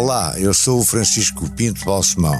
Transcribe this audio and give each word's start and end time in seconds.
Olá, 0.00 0.38
eu 0.38 0.54
sou 0.54 0.78
o 0.78 0.84
Francisco 0.84 1.50
Pinto 1.56 1.84
Balsemão. 1.84 2.36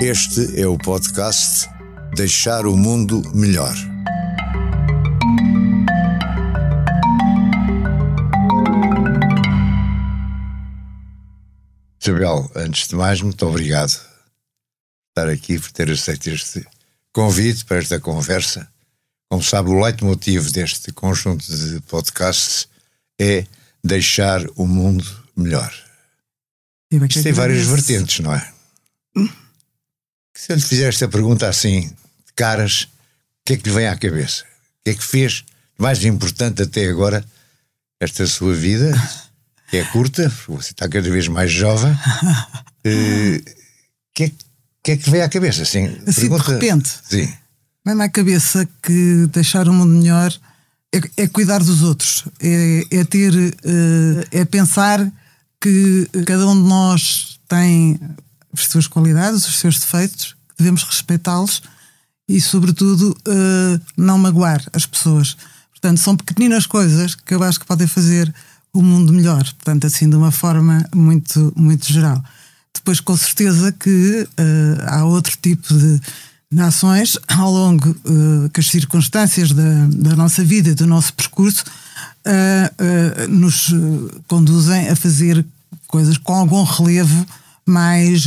Este 0.00 0.58
é 0.58 0.66
o 0.66 0.78
podcast 0.78 1.68
Deixar 2.16 2.64
o 2.64 2.74
Mundo 2.74 3.20
Melhor. 3.34 3.74
Isabel, 12.02 12.50
antes 12.56 12.88
de 12.88 12.96
mais, 12.96 13.20
muito 13.20 13.46
obrigado 13.46 14.00
por 14.00 15.10
estar 15.10 15.28
aqui, 15.30 15.58
por 15.60 15.70
ter 15.72 15.90
aceito 15.90 16.30
este 16.30 16.66
convite 17.12 17.66
para 17.66 17.76
esta 17.76 18.00
conversa. 18.00 18.66
Como 19.28 19.42
sabe, 19.42 19.68
o 19.68 19.78
leitmotiv 19.78 20.50
deste 20.52 20.90
conjunto 20.90 21.44
de 21.44 21.82
podcasts 21.82 22.66
é 23.20 23.44
deixar 23.82 24.44
o 24.56 24.66
mundo 24.66 25.04
melhor. 25.36 25.72
Isto 26.90 27.22
tem 27.22 27.32
várias 27.32 27.66
vertentes, 27.66 28.20
não 28.20 28.34
é? 28.34 28.52
Hum? 29.16 29.28
Se 30.34 30.52
eu 30.52 30.56
lhe 30.56 30.62
fizer 30.62 30.88
esta 30.88 31.08
pergunta 31.08 31.48
assim, 31.48 31.88
de 31.88 32.32
caras, 32.34 32.82
o 32.82 32.88
que 33.44 33.54
é 33.54 33.56
que 33.56 33.68
lhe 33.68 33.74
vem 33.74 33.86
à 33.86 33.96
cabeça? 33.96 34.44
O 34.44 34.84
que 34.84 34.90
é 34.90 34.94
que 34.94 35.04
fez 35.04 35.44
mais 35.78 36.04
importante 36.04 36.62
até 36.62 36.88
agora 36.88 37.24
esta 38.00 38.26
sua 38.26 38.54
vida, 38.54 38.92
que 39.68 39.76
é 39.76 39.84
curta, 39.84 40.32
você 40.46 40.70
está 40.70 40.88
cada 40.88 41.10
vez 41.10 41.28
mais 41.28 41.50
jovem? 41.50 41.92
O 41.92 42.88
uh, 42.88 43.44
que, 44.14 44.24
é, 44.24 44.32
que 44.82 44.92
é 44.92 44.96
que 44.96 45.10
vem 45.10 45.22
à 45.22 45.28
cabeça? 45.28 45.62
Assim, 45.62 45.86
assim 46.06 46.22
pergunta... 46.22 46.44
de 46.44 46.52
repente. 46.52 46.90
Sim. 47.08 47.32
Vem-me 47.84 48.04
à 48.04 48.08
cabeça 48.08 48.68
que 48.82 49.26
deixar 49.32 49.68
o 49.68 49.72
mundo 49.72 49.94
melhor 49.94 50.32
é, 50.94 51.22
é 51.22 51.26
cuidar 51.26 51.62
dos 51.62 51.82
outros, 51.82 52.24
é, 52.40 52.82
é 52.90 53.04
ter, 53.04 53.34
uh, 53.34 54.26
é 54.30 54.44
pensar 54.44 55.10
que 55.60 56.08
cada 56.26 56.46
um 56.46 56.62
de 56.62 56.68
nós 56.68 57.38
tem 57.48 57.98
as 58.52 58.64
suas 58.64 58.86
qualidades, 58.86 59.46
os 59.46 59.58
seus 59.58 59.78
defeitos, 59.78 60.34
devemos 60.56 60.82
respeitá-los 60.82 61.62
e, 62.28 62.40
sobretudo, 62.40 63.16
uh, 63.26 63.80
não 63.96 64.18
magoar 64.18 64.62
as 64.72 64.86
pessoas. 64.86 65.36
Portanto, 65.70 65.98
são 65.98 66.16
pequeninas 66.16 66.66
coisas 66.66 67.14
que 67.14 67.34
eu 67.34 67.42
acho 67.42 67.60
que 67.60 67.66
podem 67.66 67.86
fazer 67.86 68.32
o 68.72 68.82
mundo 68.82 69.12
melhor. 69.12 69.44
Portanto, 69.44 69.86
assim, 69.86 70.08
de 70.08 70.16
uma 70.16 70.30
forma 70.30 70.84
muito, 70.94 71.52
muito 71.56 71.90
geral. 71.90 72.22
Depois, 72.74 73.00
com 73.00 73.16
certeza, 73.16 73.72
que 73.72 74.22
uh, 74.22 74.82
há 74.86 75.04
outro 75.04 75.36
tipo 75.40 75.72
de 75.72 76.00
ações 76.56 77.18
ao 77.28 77.50
longo 77.50 77.90
uh, 77.90 78.48
que 78.50 78.60
as 78.60 78.68
circunstâncias 78.68 79.52
da, 79.52 79.86
da 79.92 80.16
nossa 80.16 80.42
vida 80.42 80.74
do 80.74 80.86
nosso 80.86 81.12
percurso 81.12 81.62
uh, 82.26 83.24
uh, 83.24 83.28
nos 83.28 83.70
conduzem 84.26 84.88
a 84.88 84.96
fazer 84.96 85.44
coisas 85.86 86.16
com 86.16 86.34
algum 86.34 86.62
relevo 86.62 87.26
mais 87.66 88.26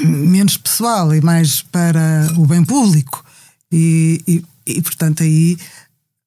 menos 0.00 0.56
pessoal 0.56 1.14
e 1.14 1.20
mais 1.20 1.62
para 1.62 2.28
o 2.36 2.44
bem 2.44 2.64
público. 2.64 3.24
E, 3.70 4.20
e, 4.26 4.44
e 4.66 4.82
portanto 4.82 5.22
aí 5.22 5.56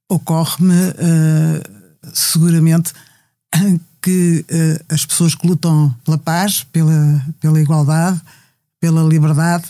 ocorre-me 0.10 0.74
seguramente 2.14 2.94
que 4.02 4.46
as 4.88 5.06
pessoas 5.06 5.36
que 5.36 5.46
lutam 5.46 5.94
pela 6.06 6.18
paz, 6.18 6.66
pela, 6.72 7.22
pela 7.42 7.60
igualdade, 7.60 8.22
pela 8.80 9.04
liberdade 9.04 9.66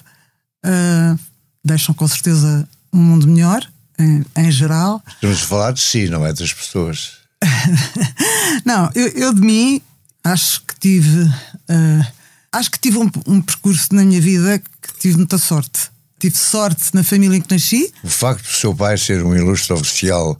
uh, 0.65 1.19
deixam 1.63 1.93
com 1.93 2.07
certeza 2.07 2.67
um 2.91 2.99
mundo 2.99 3.27
melhor, 3.27 3.67
em, 3.97 4.25
em, 4.35 4.51
geral. 4.51 5.01
Estamos 5.07 5.41
a 5.41 5.45
falar 5.45 5.71
de 5.71 5.81
si, 5.81 6.09
não 6.09 6.25
é 6.25 6.33
das 6.33 6.53
pessoas. 6.53 7.13
não, 8.65 8.89
eu, 8.95 9.07
eu, 9.09 9.33
de 9.33 9.41
mim 9.41 9.81
acho 10.23 10.61
que 10.65 10.79
tive. 10.79 11.23
Uh, 11.23 12.05
acho 12.51 12.71
que 12.71 12.79
tive 12.79 12.97
um, 12.97 13.09
um, 13.27 13.41
percurso 13.41 13.93
na 13.93 14.03
minha 14.03 14.21
vida 14.21 14.59
que 14.59 14.99
tive 14.99 15.17
muita 15.17 15.37
sorte. 15.37 15.91
Tive 16.19 16.37
sorte 16.37 16.93
na 16.93 17.03
família 17.03 17.37
em 17.37 17.41
que 17.41 17.53
nasci. 17.53 17.91
O 18.03 18.09
facto 18.09 18.43
do 18.43 18.55
seu 18.55 18.73
pai 18.73 18.97
ser 18.97 19.23
um 19.23 19.35
ilustre 19.35 19.73
oficial 19.73 20.37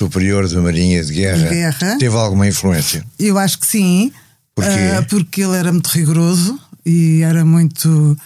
superior 0.00 0.48
da 0.48 0.60
Marinha 0.60 1.04
de 1.04 1.12
Guerra, 1.12 1.48
Guerra. 1.48 1.98
teve 1.98 2.16
alguma 2.16 2.46
influência? 2.46 3.04
Eu 3.18 3.36
acho 3.36 3.58
que 3.58 3.66
sim. 3.66 4.12
Porquê? 4.54 4.70
Uh, 4.70 5.04
porque 5.08 5.42
ele 5.42 5.56
era 5.56 5.72
muito 5.72 5.88
rigoroso 5.88 6.58
e 6.86 7.22
era 7.22 7.44
muito. 7.44 8.16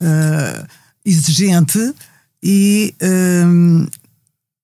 Uh, 0.00 0.81
exigente 1.04 1.94
e, 2.42 2.94
um, 3.46 3.86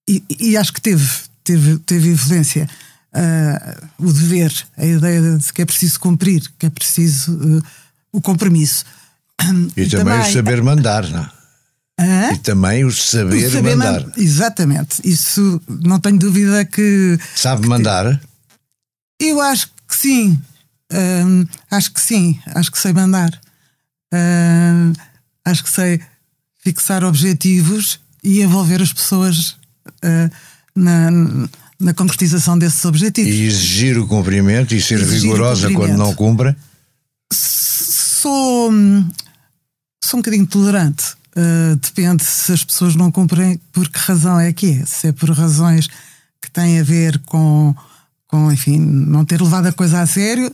e, 0.08 0.22
e, 0.40 0.56
acho 0.56 0.72
que 0.72 0.80
teve, 0.80 1.06
teve, 1.44 1.78
teve 1.78 2.10
influência. 2.10 2.68
Uh, 3.14 4.06
o 4.06 4.12
dever, 4.12 4.52
a 4.76 4.84
ideia 4.84 5.38
de 5.38 5.52
que 5.52 5.62
é 5.62 5.64
preciso 5.64 5.98
cumprir, 5.98 6.42
que 6.58 6.66
é 6.66 6.70
preciso 6.70 7.32
uh, 7.32 7.62
o 8.12 8.20
compromisso. 8.20 8.84
E, 9.76 9.82
e 9.82 9.88
também, 9.88 10.14
também, 10.14 10.20
o 10.20 10.32
saber 10.32 10.62
mandar, 10.62 11.08
não 11.08 11.30
é? 12.00 12.32
E 12.32 12.38
também 12.38 12.84
o 12.84 12.92
saber, 12.92 13.46
o 13.46 13.50
saber 13.50 13.76
mandar. 13.76 14.06
Man 14.06 14.12
exatamente. 14.16 15.00
Isso 15.04 15.60
não 15.68 15.98
tenho 15.98 16.18
dúvida 16.18 16.64
que. 16.64 17.18
Sabe 17.34 17.62
que 17.62 17.68
mandar? 17.68 18.20
Eu 19.20 19.40
acho 19.40 19.68
que 19.88 19.96
sim. 19.96 20.40
Uh, 20.92 21.48
acho 21.70 21.92
que 21.92 22.00
sim. 22.00 22.38
Acho 22.54 22.70
que 22.70 22.78
sei 22.78 22.92
mandar. 22.92 23.30
Acho 25.44 25.64
que 25.64 25.70
sei 25.70 26.00
fixar 26.68 27.02
objetivos 27.02 27.98
e 28.22 28.42
envolver 28.42 28.82
as 28.82 28.92
pessoas 28.92 29.56
uh, 30.04 30.30
na, 30.74 31.10
na 31.80 31.94
concretização 31.94 32.58
desses 32.58 32.84
objetivos. 32.84 33.32
E 33.32 33.44
exigir 33.44 33.98
o 33.98 34.06
cumprimento 34.06 34.74
e 34.74 34.82
ser 34.82 35.00
exigir 35.00 35.30
rigorosa 35.30 35.72
quando 35.72 35.96
não 35.96 36.14
cumpre? 36.14 36.54
Sou, 37.32 38.70
sou 40.04 40.18
um 40.18 40.22
bocadinho 40.22 40.46
tolerante. 40.46 41.16
Uh, 41.34 41.76
depende 41.76 42.22
se 42.22 42.52
as 42.52 42.64
pessoas 42.64 42.94
não 42.94 43.10
cumprem, 43.10 43.58
por 43.72 43.88
que 43.88 43.98
razão 43.98 44.38
é 44.38 44.52
que 44.52 44.72
é. 44.72 44.84
Se 44.84 45.08
é 45.08 45.12
por 45.12 45.30
razões 45.30 45.88
que 46.42 46.50
têm 46.50 46.80
a 46.80 46.82
ver 46.82 47.18
com, 47.20 47.74
com 48.26 48.52
enfim, 48.52 48.78
não 48.78 49.24
ter 49.24 49.40
levado 49.40 49.66
a 49.66 49.72
coisa 49.72 50.00
a 50.00 50.06
sério, 50.06 50.52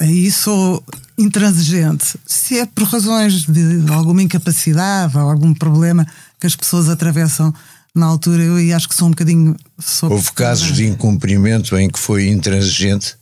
aí 0.00 0.30
sou 0.30 0.82
intransigente. 1.16 2.16
Se 2.24 2.58
é 2.58 2.66
por 2.66 2.84
razões 2.84 3.44
de 3.44 3.92
alguma 3.92 4.22
incapacidade 4.22 5.16
ou 5.16 5.28
algum 5.28 5.52
problema 5.52 6.06
que 6.38 6.46
as 6.46 6.54
pessoas 6.54 6.88
atravessam 6.88 7.52
na 7.94 8.06
altura, 8.06 8.42
eu 8.42 8.76
acho 8.76 8.88
que 8.88 8.94
sou 8.94 9.08
um 9.08 9.10
bocadinho. 9.10 9.56
Houve 10.02 10.32
casos 10.32 10.74
de 10.74 10.86
incumprimento 10.86 11.76
em 11.76 11.90
que 11.90 11.98
foi 11.98 12.28
intransigente? 12.28 13.16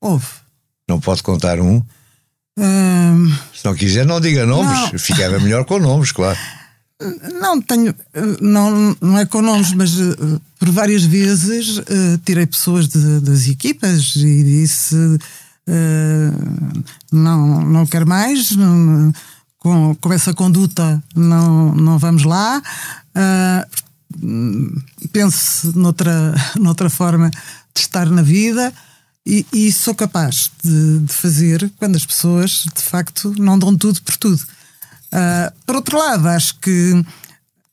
Houve. 0.00 0.26
Não 0.88 1.00
pode 1.00 1.22
contar 1.22 1.60
um? 1.60 1.82
Hum... 2.58 3.34
Se 3.54 3.64
não 3.64 3.74
quiser, 3.74 4.06
não 4.06 4.20
diga 4.20 4.46
nomes. 4.46 4.92
Não. 4.92 4.98
Ficava 4.98 5.38
melhor 5.40 5.64
com 5.64 5.78
nomes, 5.78 6.12
claro. 6.12 6.38
Não 7.40 7.62
tenho, 7.62 7.94
não, 8.42 8.94
não 9.00 9.18
é 9.18 9.24
com 9.24 9.40
nomes, 9.40 9.72
mas 9.72 9.98
uh, 9.98 10.40
por 10.58 10.70
várias 10.70 11.02
vezes 11.02 11.78
uh, 11.78 12.18
tirei 12.26 12.44
pessoas 12.44 12.88
de, 12.88 13.20
das 13.20 13.48
equipas 13.48 14.14
e 14.16 14.44
disse 14.44 14.94
uh, 15.70 16.84
não, 17.12 17.62
não 17.62 17.86
quero 17.86 18.06
mais, 18.06 18.50
com, 19.58 19.94
com 19.94 20.12
essa 20.12 20.34
conduta 20.34 21.02
não, 21.14 21.74
não 21.74 21.98
vamos 21.98 22.24
lá. 22.24 22.60
Uh, 23.14 23.80
penso 25.12 25.78
noutra, 25.78 26.34
noutra 26.58 26.90
forma 26.90 27.30
de 27.30 27.80
estar 27.80 28.06
na 28.06 28.22
vida 28.22 28.72
e, 29.24 29.46
e 29.52 29.72
sou 29.72 29.94
capaz 29.94 30.50
de, 30.62 30.98
de, 31.00 31.12
fazer 31.12 31.70
quando 31.76 31.96
as 31.96 32.04
pessoas 32.04 32.66
de 32.74 32.82
facto 32.82 33.34
não 33.38 33.58
dão 33.58 33.76
tudo 33.76 34.02
por 34.02 34.16
tudo. 34.16 34.42
Uh, 35.12 35.52
por 35.66 35.76
outro 35.76 35.98
lado, 35.98 36.28
acho 36.28 36.56
que 36.58 37.04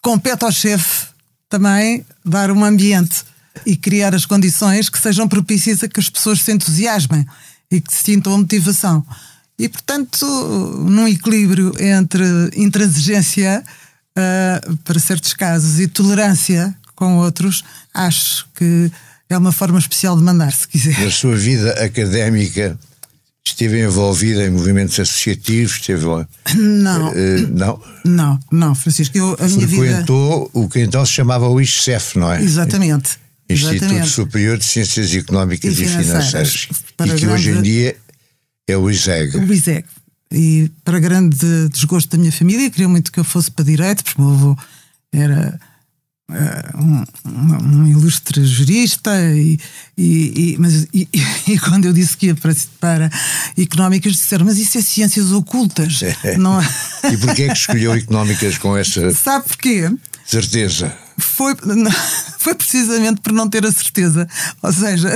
compete 0.02 0.44
ao 0.44 0.52
chefe 0.52 1.08
também 1.50 2.06
dar 2.24 2.52
um 2.52 2.64
ambiente 2.64 3.24
e 3.66 3.76
criar 3.76 4.14
as 4.14 4.26
condições 4.26 4.90
que 4.90 5.00
sejam 5.00 5.28
propícias 5.28 5.82
a 5.82 5.88
que 5.88 6.00
as 6.00 6.10
pessoas 6.10 6.42
se 6.42 6.52
entusiasmem 6.52 7.26
e 7.72 7.82
que 7.82 7.94
sintam 7.94 8.34
a 8.34 8.38
motivação. 8.38 9.06
E, 9.60 9.68
portanto, 9.68 10.26
num 10.88 11.08
equilíbrio 11.08 11.74
entre 11.80 12.24
intransigência 12.56 13.64
uh, 14.18 14.78
para 14.78 15.00
certos 15.00 15.34
casos 15.34 15.80
e 15.80 15.88
tolerância 15.88 16.76
com 16.96 17.18
outros, 17.18 17.64
acho 17.94 18.48
que 18.56 18.92
é 19.30 19.38
uma 19.38 19.52
forma 19.52 19.80
especial 19.80 20.16
de 20.16 20.24
mandar, 20.24 20.52
se 20.52 20.68
quiser. 20.68 21.00
Na 21.00 21.12
sua 21.12 21.36
vida 21.36 21.72
académica, 21.84 22.78
esteve 23.44 23.84
envolvida 23.84 24.46
em 24.46 24.52
movimentos 24.52 25.00
associativos? 25.00 25.74
Esteve 25.74 26.06
Não. 26.56 27.10
Uh, 27.10 27.48
não? 27.50 27.82
Não, 28.06 28.40
não, 28.52 28.76
Francisco. 28.76 29.18
Eu, 29.18 29.36
a 29.40 29.48
minha 29.48 29.68
Frequentou 29.68 30.46
vida... 30.46 30.50
o 30.54 30.70
que 30.70 30.80
então 30.82 31.06
se 31.06 31.14
chamava 31.14 31.48
o 31.48 31.60
ISCEF, 31.60 32.18
não 32.18 32.32
é? 32.32 32.42
Exatamente. 32.42 33.18
Instituto 33.50 33.84
Exatamente. 33.84 34.10
Superior 34.10 34.58
de 34.58 34.66
Ciências 34.66 35.14
Económicas 35.14 35.80
e, 35.80 35.84
e 35.84 35.88
Financeiras. 35.88 36.68
e 37.06 37.16
que 37.16 37.28
hoje 37.28 37.52
em 37.52 37.62
dia 37.62 37.96
é 38.68 38.78
o 38.78 38.90
ISEG. 38.90 39.38
O 39.38 39.54
ISEG. 39.54 39.86
E 40.32 40.70
para 40.84 41.00
grande 41.00 41.70
desgosto 41.70 42.10
da 42.10 42.18
minha 42.18 42.32
família, 42.32 42.70
queria 42.70 42.90
muito 42.90 43.12
que 43.12 43.20
eu 43.20 43.24
fosse 43.24 43.50
para 43.50 43.64
direito, 43.64 44.04
porque 44.04 44.22
o 44.22 44.26
meu 44.26 44.34
avô 44.34 44.58
era 45.14 45.58
um, 46.76 47.04
um, 47.26 47.88
ilustre 47.88 48.46
jurista, 48.46 49.12
e, 49.34 49.58
e, 49.98 50.54
e 50.54 50.58
mas, 50.60 50.86
e, 50.94 51.08
e, 51.48 51.58
quando 51.60 51.86
eu 51.86 51.94
disse 51.94 52.18
que 52.18 52.28
ia 52.28 52.36
para, 52.36 52.54
para 52.80 53.10
económicas, 53.58 54.14
disseram: 54.14 54.46
Mas 54.46 54.58
isso 54.58 54.78
é 54.78 54.82
ciências 54.82 55.32
ocultas. 55.32 56.02
É. 56.04 56.36
Não... 56.38 56.62
e 56.62 57.18
porquê 57.18 57.44
é 57.44 57.48
que 57.48 57.58
escolheu 57.58 57.94
económicas 57.94 58.58
com 58.58 58.76
essa. 58.76 59.12
Sabe 59.12 59.48
porquê? 59.48 59.90
Certeza. 60.26 60.94
Foi, 61.20 61.56
foi 62.40 62.56
precisamente 62.56 63.22
por 63.22 63.32
não 63.32 63.50
ter 63.50 63.66
a 63.66 63.72
certeza. 63.72 64.28
Ou 64.62 64.72
seja, 64.72 65.10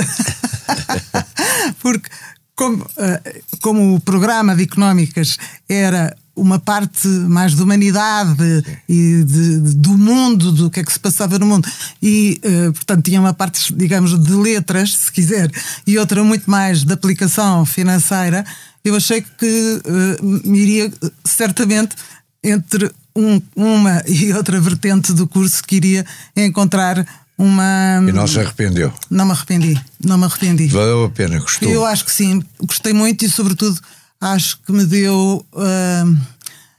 porque 1.80 2.08
como, 2.54 2.86
eh, 2.96 3.42
como 3.60 3.94
o 3.94 4.00
programa 4.00 4.54
de 4.54 4.64
económicas 4.64 5.36
era 5.68 6.14
uma 6.34 6.58
parte 6.58 7.06
mais 7.08 7.54
de 7.54 7.62
humanidade 7.62 8.64
e 8.88 9.22
de, 9.24 9.60
de, 9.60 9.74
do 9.74 9.98
mundo, 9.98 10.50
do 10.52 10.70
que 10.70 10.80
é 10.80 10.84
que 10.84 10.92
se 10.92 10.98
passava 10.98 11.38
no 11.38 11.46
mundo. 11.46 11.68
E, 12.02 12.40
uh, 12.44 12.72
portanto, 12.72 13.04
tinha 13.04 13.20
uma 13.20 13.34
parte, 13.34 13.72
digamos, 13.74 14.18
de 14.18 14.32
letras, 14.32 14.96
se 14.96 15.12
quiser, 15.12 15.50
e 15.86 15.98
outra 15.98 16.24
muito 16.24 16.50
mais 16.50 16.84
de 16.84 16.92
aplicação 16.92 17.66
financeira. 17.66 18.44
Eu 18.82 18.96
achei 18.96 19.20
que 19.20 19.82
uh, 19.84 20.48
me 20.48 20.58
iria 20.58 20.92
certamente 21.24 21.94
entre 22.42 22.90
um, 23.14 23.40
uma 23.54 24.02
e 24.08 24.32
outra 24.32 24.60
vertente 24.60 25.12
do 25.12 25.26
curso 25.26 25.62
que 25.64 25.76
iria 25.76 26.06
encontrar 26.36 27.06
uma. 27.36 28.00
E 28.06 28.12
não 28.12 28.26
se 28.26 28.38
arrependeu? 28.38 28.92
Não 29.10 29.26
me 29.26 29.32
arrependi, 29.32 29.80
não 30.04 30.18
me 30.18 30.24
arrependi. 30.24 30.68
Valeu 30.68 31.04
a 31.04 31.10
pena, 31.10 31.38
gostou? 31.38 31.68
Eu 31.68 31.84
acho 31.84 32.04
que 32.04 32.12
sim, 32.12 32.42
gostei 32.60 32.92
muito 32.92 33.24
e, 33.24 33.30
sobretudo, 33.30 33.80
acho 34.20 34.58
que 34.64 34.72
me 34.72 34.84
deu. 34.84 35.44
Uh, 35.52 36.16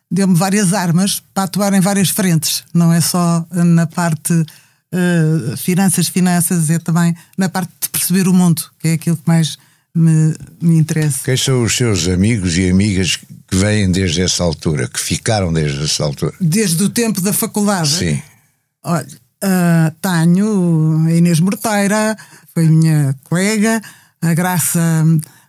deu-me 0.09 0.35
várias 0.35 0.73
armas 0.73 1.23
para 1.33 1.43
atuar 1.43 1.73
em 1.73 1.79
várias 1.79 2.09
frentes, 2.09 2.63
não 2.71 2.93
é 2.93 3.01
só 3.01 3.43
na 3.51 3.87
parte 3.87 4.31
uh, 4.33 5.57
finanças, 5.57 6.07
finanças, 6.07 6.69
é 6.69 6.77
também 6.77 7.15
na 7.35 7.49
parte 7.49 7.71
de 7.81 7.89
perceber 7.89 8.27
o 8.27 8.33
mundo, 8.33 8.63
que 8.79 8.89
é 8.89 8.93
aquilo 8.93 9.17
que 9.17 9.23
mais 9.27 9.57
me, 9.95 10.33
me 10.61 10.77
interessa. 10.77 11.19
Quem 11.23 11.37
são 11.37 11.63
os 11.63 11.75
seus 11.75 12.07
amigos 12.07 12.57
e 12.57 12.69
amigas 12.69 13.17
que 13.17 13.55
vêm 13.55 13.91
desde 13.91 14.21
essa 14.21 14.43
altura, 14.43 14.87
que 14.87 14.99
ficaram 14.99 15.53
desde 15.53 15.83
essa 15.83 16.03
altura? 16.03 16.33
Desde 16.41 16.83
o 16.83 16.89
tempo 16.89 17.21
da 17.21 17.31
faculdade? 17.31 17.89
Sim. 17.89 18.21
Olha, 18.83 19.07
uh, 19.43 19.93
tenho 20.01 21.05
a 21.07 21.11
Inês 21.13 21.39
Morteira, 21.39 22.17
foi 22.53 22.67
minha 22.67 23.15
colega, 23.23 23.81
a 24.21 24.33
Graça 24.33 24.79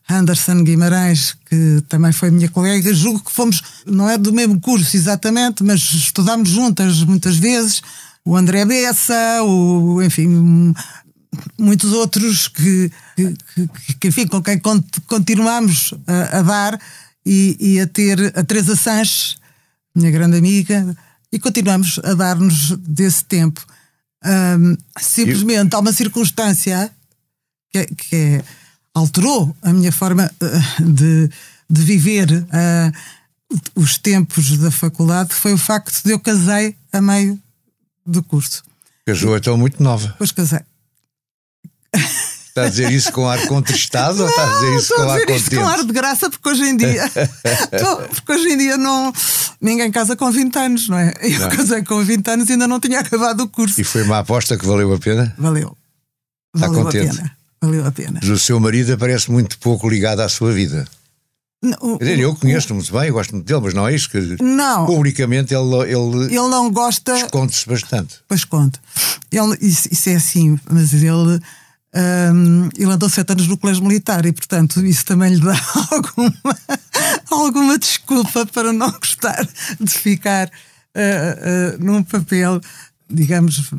Anderson 0.08 0.62
Guimarães, 0.62 1.34
que 1.48 1.82
também 1.88 2.12
foi 2.12 2.30
minha 2.30 2.48
colega, 2.48 2.92
julgo 2.92 3.20
que 3.20 3.32
fomos, 3.32 3.62
não 3.86 4.08
é 4.08 4.18
do 4.18 4.32
mesmo 4.32 4.60
curso 4.60 4.96
exatamente, 4.96 5.64
mas 5.64 5.80
estudámos 5.80 6.50
juntas 6.50 7.02
muitas 7.02 7.36
vezes. 7.36 7.82
O 8.26 8.36
André 8.36 8.64
Bessa, 8.64 9.42
o, 9.42 10.02
enfim, 10.02 10.74
muitos 11.58 11.92
outros 11.92 12.48
que, 12.48 12.90
que, 13.16 13.34
que, 14.00 14.08
enfim, 14.08 14.26
com 14.26 14.42
quem 14.42 14.60
continuamos 15.06 15.94
a, 16.06 16.38
a 16.38 16.42
dar 16.42 16.80
e, 17.24 17.56
e, 17.58 17.80
a 17.80 17.86
ter 17.86 18.32
a 18.36 18.44
Teresa 18.44 18.76
Sanches, 18.76 19.36
minha 19.94 20.10
grande 20.10 20.36
amiga, 20.36 20.96
e 21.32 21.38
continuamos 21.38 21.98
a 22.02 22.14
dar-nos 22.14 22.70
desse 22.78 23.24
tempo. 23.24 23.64
Um, 24.24 24.76
simplesmente 24.98 25.74
há 25.74 25.78
uma 25.78 25.92
circunstância 25.92 26.90
que, 27.70 27.86
que 27.86 28.16
é 28.16 28.44
alterou 28.94 29.54
a 29.60 29.72
minha 29.72 29.90
forma 29.90 30.30
eh, 30.40 30.82
de, 30.82 31.30
de 31.68 31.82
viver 31.82 32.30
uh, 32.30 33.60
os 33.74 33.98
tempos 33.98 34.56
da 34.56 34.70
faculdade 34.70 35.34
foi 35.34 35.52
o 35.52 35.58
facto 35.58 36.02
de 36.04 36.12
eu 36.12 36.20
casei 36.20 36.76
a 36.92 37.00
meio 37.00 37.38
do 38.06 38.22
curso. 38.22 38.62
Casou 39.04 39.36
então 39.36 39.56
muito 39.56 39.82
nova. 39.82 40.14
Pois 40.16 40.30
casei. 40.30 40.60
Está 41.94 42.66
a 42.66 42.68
dizer 42.68 42.92
isso 42.92 43.10
com 43.10 43.28
ar 43.28 43.48
contristado 43.48 44.16
não, 44.16 44.24
ou 44.24 44.30
está 44.30 44.44
a 44.44 44.54
dizer 44.54 44.76
isso 44.76 44.94
com 44.94 45.02
ar 45.02 45.20
contente? 45.20 45.40
Isso 45.40 45.50
com 45.56 45.66
ar 45.66 45.84
de 45.84 45.92
graça, 45.92 46.30
porque 46.30 46.48
hoje 46.48 46.62
em 46.62 46.76
dia. 46.76 47.10
porque 48.14 48.32
hoje 48.32 48.48
em 48.48 48.56
dia 48.56 48.76
não. 48.76 49.12
Ninguém 49.60 49.90
casa 49.90 50.14
com 50.14 50.30
20 50.30 50.56
anos, 50.56 50.88
não 50.88 50.98
é? 50.98 51.12
Eu 51.20 51.40
não. 51.40 51.48
casei 51.48 51.82
com 51.82 52.04
20 52.04 52.28
anos 52.28 52.48
e 52.48 52.52
ainda 52.52 52.68
não 52.68 52.78
tinha 52.78 53.00
acabado 53.00 53.40
o 53.40 53.48
curso. 53.48 53.80
E 53.80 53.82
foi 53.82 54.02
uma 54.02 54.20
aposta 54.20 54.56
que 54.56 54.64
valeu 54.64 54.94
a 54.94 54.98
pena? 54.98 55.34
Valeu. 55.36 55.76
Está 56.54 56.68
valeu 56.68 56.84
contente? 56.84 57.10
A 57.10 57.14
pena 57.14 57.44
valeu 57.64 57.86
a 57.86 57.92
pena. 57.92 58.20
Mas 58.22 58.28
o 58.28 58.38
seu 58.38 58.60
marido 58.60 58.92
aparece 58.92 59.30
muito 59.30 59.58
pouco 59.58 59.88
ligado 59.88 60.20
à 60.20 60.28
sua 60.28 60.52
vida. 60.52 60.86
Não, 61.62 61.96
dizer, 61.96 62.18
eu 62.18 62.34
conheço-o 62.34 62.74
muito 62.74 62.92
bem, 62.92 63.10
gosto 63.10 63.32
muito 63.32 63.46
dele, 63.46 63.60
mas 63.62 63.72
não 63.72 63.88
é 63.88 63.94
isso 63.94 64.10
que. 64.10 64.36
Não. 64.42 64.84
Publicamente 64.84 65.54
ele. 65.54 65.74
Ele, 65.90 66.26
ele 66.26 66.48
não 66.48 66.70
gosta. 66.70 67.16
Esconde-se 67.16 67.66
bastante. 67.66 68.16
Pois 68.28 68.44
conta. 68.44 68.78
Ele, 69.32 69.56
isso, 69.62 69.88
isso, 69.90 70.10
é 70.10 70.16
assim, 70.16 70.60
mas 70.70 70.92
ele. 70.92 71.40
Um, 71.96 72.68
ele 72.76 72.90
andou 72.90 73.08
sete 73.08 73.30
anos 73.30 73.46
no 73.46 73.56
colégio 73.56 73.84
militar 73.84 74.26
e, 74.26 74.32
portanto, 74.32 74.84
isso 74.84 75.04
também 75.04 75.34
lhe 75.34 75.40
dá 75.40 75.54
alguma, 75.92 76.58
alguma 77.30 77.78
desculpa 77.78 78.44
para 78.46 78.72
não 78.72 78.90
gostar 78.90 79.46
de 79.80 79.90
ficar 79.92 80.48
uh, 80.48 81.80
uh, 81.80 81.84
num 81.84 82.02
papel, 82.02 82.60
digamos, 83.08 83.70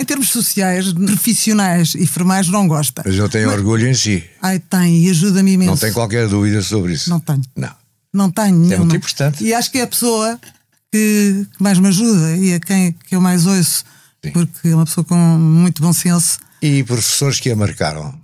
em 0.00 0.04
termos 0.06 0.30
sociais, 0.30 0.90
profissionais 0.92 1.94
e 1.94 2.06
formais, 2.06 2.48
não 2.48 2.66
gosta. 2.66 3.02
Mas 3.04 3.14
ele 3.14 3.28
tem 3.28 3.44
Mas, 3.44 3.56
orgulho 3.56 3.86
em 3.86 3.94
si. 3.94 4.24
Ai, 4.40 4.58
tem, 4.58 5.04
e 5.04 5.10
ajuda-me 5.10 5.52
imenso. 5.52 5.70
Não 5.72 5.76
tem 5.76 5.92
qualquer 5.92 6.28
dúvida 6.28 6.62
sobre 6.62 6.94
isso. 6.94 7.10
Não 7.10 7.20
tenho. 7.20 7.42
Não. 7.54 7.74
Não 8.12 8.30
tenho 8.30 8.56
nenhuma. 8.56 8.74
É 8.74 8.78
muito 8.78 8.96
importante. 8.96 9.44
E 9.44 9.52
acho 9.52 9.70
que 9.70 9.78
é 9.78 9.82
a 9.82 9.86
pessoa 9.86 10.40
que, 10.90 11.46
que 11.54 11.62
mais 11.62 11.78
me 11.78 11.88
ajuda 11.88 12.36
e 12.36 12.54
a 12.54 12.60
quem 12.60 12.92
que 12.92 13.14
eu 13.14 13.20
mais 13.20 13.44
ouço. 13.44 13.84
Sim. 14.24 14.32
Porque 14.32 14.68
é 14.68 14.74
uma 14.74 14.86
pessoa 14.86 15.04
com 15.04 15.14
muito 15.14 15.82
bom 15.82 15.92
senso. 15.92 16.38
E 16.60 16.82
professores 16.84 17.40
que 17.40 17.50
a 17.50 17.56
marcaram? 17.56 18.18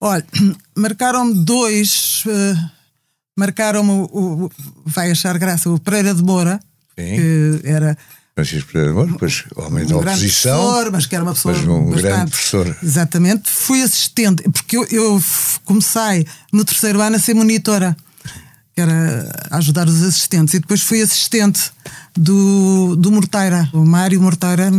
Olha, 0.00 0.24
marcaram-me 0.76 1.44
dois. 1.44 2.24
Uh, 2.26 2.70
marcaram-me 3.36 3.90
o, 3.90 4.44
o, 4.44 4.50
Vai 4.84 5.10
achar 5.10 5.36
graça, 5.38 5.70
o 5.70 5.78
Pereira 5.78 6.14
de 6.14 6.22
Moura, 6.22 6.60
Sim. 6.98 7.16
que 7.16 7.60
era 7.64 7.96
Francisco 8.34 8.72
Pereira 8.72 8.94
Moura, 8.94 9.12
depois 9.12 9.44
homem 9.56 9.84
um 9.84 9.88
da 9.88 9.96
oposição. 9.98 10.58
Professor, 10.58 10.92
mas 10.92 11.06
que 11.06 11.14
era 11.14 11.24
uma 11.24 11.34
pessoa. 11.34 11.54
Mas 11.54 11.66
um 11.66 11.84
bastante, 11.84 12.02
grande 12.02 12.30
professor. 12.30 12.76
Exatamente. 12.82 13.50
Fui 13.50 13.82
assistente, 13.82 14.42
porque 14.44 14.76
eu, 14.76 14.86
eu, 14.90 15.22
comecei 15.64 16.26
no 16.52 16.64
terceiro 16.64 17.00
ano 17.00 17.16
a 17.16 17.18
ser 17.18 17.34
monitora, 17.34 17.96
que 18.74 18.80
era 18.80 19.48
ajudar 19.50 19.86
os 19.86 20.02
assistentes, 20.02 20.54
e 20.54 20.60
depois 20.60 20.80
fui 20.80 21.02
assistente 21.02 21.70
do, 22.16 22.96
do 22.96 23.12
Morteira, 23.12 23.68
o 23.72 23.84
Mário 23.84 24.20
Morteira, 24.20 24.70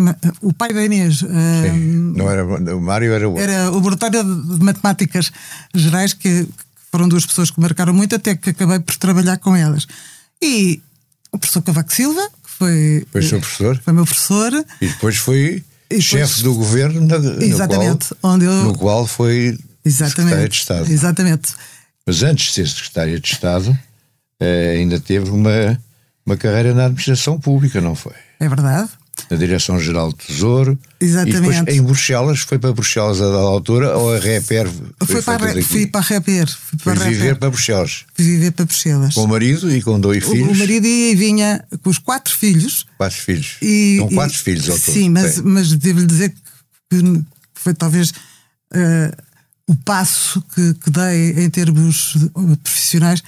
o 0.41 0.51
pai 0.51 0.74
da 0.74 0.84
Inês. 0.84 1.20
Sim, 1.20 2.13
não 2.15 2.29
era, 2.29 2.44
o 2.75 2.82
Mário 2.82 3.13
era 3.13 3.29
o. 3.29 3.38
Era 3.38 3.72
o 3.72 3.79
Morteira 3.82 4.24
de 4.24 4.63
Matemáticas 4.63 5.32
Gerais, 5.74 6.13
que 6.13 6.48
foram 6.91 7.08
duas 7.08 7.25
pessoas 7.25 7.51
que 7.51 7.60
marcaram 7.60 7.94
muito, 7.94 8.15
até 8.15 8.36
que 8.36 8.50
acabei 8.50 8.79
por 8.79 8.96
trabalhar 8.98 9.38
com 9.38 9.56
elas. 9.56 9.88
E 10.41 10.82
o 11.32 11.38
professor 11.38 11.62
Cavaco 11.62 11.94
Silva, 11.94 12.29
foi. 12.44 13.06
Foi 13.12 13.22
seu 13.22 13.39
professor? 13.39 13.79
Foi 13.84 13.94
meu 13.94 14.06
professor. 14.06 14.53
E 14.82 14.88
depois 14.88 15.17
foi 15.17 15.63
depois, 15.89 16.03
chefe 16.03 16.44
do 16.44 16.53
governo, 16.56 17.01
na, 17.01 17.44
exatamente, 17.44 18.12
no, 18.12 18.15
qual, 18.17 18.34
onde 18.34 18.46
eu, 18.46 18.63
no 18.63 18.77
qual 18.77 19.08
foi 19.08 19.58
exatamente, 19.86 20.15
secretária 20.15 20.50
de 20.50 20.56
Estado. 20.56 20.91
Exatamente. 20.91 21.53
Mas 22.06 22.24
antes 22.24 22.48
de 22.48 22.53
ser 22.53 22.67
secretária 22.67 23.20
de 23.20 23.27
Estado, 23.27 23.77
eh, 24.43 24.77
ainda 24.79 25.00
teve 25.00 25.29
uma, 25.29 25.79
uma 26.25 26.35
carreira 26.35 26.73
na 26.73 26.85
administração 26.85 27.39
pública, 27.39 27.79
não 27.79 27.95
foi? 27.95 28.13
É 28.39 28.50
verdade 28.50 28.89
na 29.29 29.38
Direção-Geral 29.38 30.09
do 30.09 30.15
Tesouro. 30.15 30.77
Exatamente. 31.00 31.38
E 31.38 31.41
depois 31.41 31.77
em 31.77 31.81
Bruxelas, 31.81 32.39
foi 32.39 32.59
para 32.59 32.73
Bruxelas 32.73 33.21
a 33.21 33.25
dada 33.25 33.38
altura 33.38 33.95
ou 33.97 34.13
a 34.13 34.19
Reper? 34.19 34.67
Foi 35.05 35.21
para 35.21 35.51
a, 35.51 35.62
fui 35.62 35.88
para 35.88 36.01
a 36.01 36.03
Reper. 36.03 36.47
Fui 36.50 36.79
para 36.83 36.93
Reper. 36.93 37.09
viver 37.09 37.35
para 37.38 37.50
Bruxelas. 37.50 38.05
Fui 38.13 38.25
viver 38.25 38.51
para 38.51 38.65
Bruxelas. 38.65 39.13
Com 39.13 39.23
o 39.23 39.27
marido 39.27 39.73
e 39.73 39.81
com 39.81 40.00
dois 40.00 40.23
o, 40.25 40.31
filhos? 40.31 40.50
O 40.50 40.59
marido 40.59 40.85
ia 40.85 41.12
e 41.12 41.15
vinha 41.15 41.63
com 41.81 41.89
os 41.89 41.97
quatro 41.97 42.35
filhos. 42.35 42.85
Quatro 42.97 43.17
filhos. 43.17 43.57
E, 43.62 43.97
com 44.00 44.15
quatro 44.15 44.35
e, 44.35 44.39
filhos 44.39 44.69
ao 44.69 44.77
todo. 44.77 44.93
Sim, 44.93 45.09
mas, 45.09 45.39
mas 45.39 45.71
devo-lhe 45.73 46.07
dizer 46.07 46.33
que 46.89 47.23
foi 47.53 47.73
talvez 47.73 48.09
uh, 48.09 49.23
o 49.67 49.75
passo 49.75 50.43
que, 50.53 50.73
que 50.75 50.89
dei 50.89 51.43
em 51.43 51.50
termos 51.50 52.17
profissionais 52.63 53.23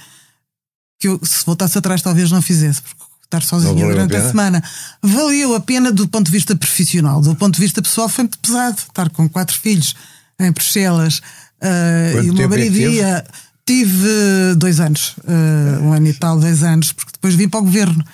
que 0.98 1.08
eu, 1.08 1.20
se 1.22 1.44
voltasse 1.44 1.76
atrás, 1.78 2.02
talvez 2.02 2.30
não 2.30 2.42
fizesse, 2.42 2.82
porque 2.82 3.04
estar 3.24 3.42
sozinha 3.42 3.86
durante 3.86 4.16
a, 4.16 4.18
a, 4.18 4.28
semana. 4.28 4.62
Valeu 5.02 5.54
a 5.54 5.60
pena 5.60 5.92
do 5.92 6.06
ponto 6.08 6.26
de 6.26 6.32
vista 6.32 6.54
profissional. 6.54 7.20
Do 7.20 7.34
ponto 7.34 7.54
de 7.54 7.60
vista 7.60 7.82
pessoal 7.82 8.08
foi 8.08 8.24
muito 8.24 8.38
pesado 8.38 8.78
estar 8.78 9.10
com 9.10 9.28
quatro 9.28 9.58
filhos 9.58 9.94
em 10.38 10.50
Bruxelas 10.52 11.18
uh, 11.18 12.22
e 12.22 12.30
uma 12.30 12.48
maridia. 12.48 13.06
É 13.06 13.46
Tive 13.66 14.54
dois 14.56 14.78
anos, 14.78 15.16
uh, 15.24 15.82
um 15.82 15.92
ano 15.92 16.06
e 16.06 16.12
tal, 16.12 16.38
dois 16.38 16.62
anos, 16.62 16.92
porque 16.92 17.10
depois 17.10 17.34
vim 17.34 17.48
para 17.48 17.58
o 17.58 17.64
governo. 17.64 18.04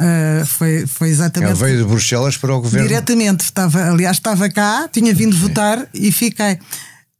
Uh, 0.00 0.46
foi, 0.46 0.86
foi 0.86 1.10
exatamente. 1.10 1.50
Ele 1.50 1.58
veio 1.58 1.78
de 1.82 1.84
Bruxelas 1.84 2.38
para 2.38 2.54
o 2.54 2.62
governo? 2.62 2.88
Diretamente. 2.88 3.44
Estava, 3.44 3.90
aliás, 3.90 4.16
estava 4.16 4.48
cá, 4.48 4.88
tinha 4.90 5.12
vindo 5.12 5.34
Sim. 5.34 5.42
votar 5.42 5.86
e 5.92 6.10
fiquei. 6.10 6.58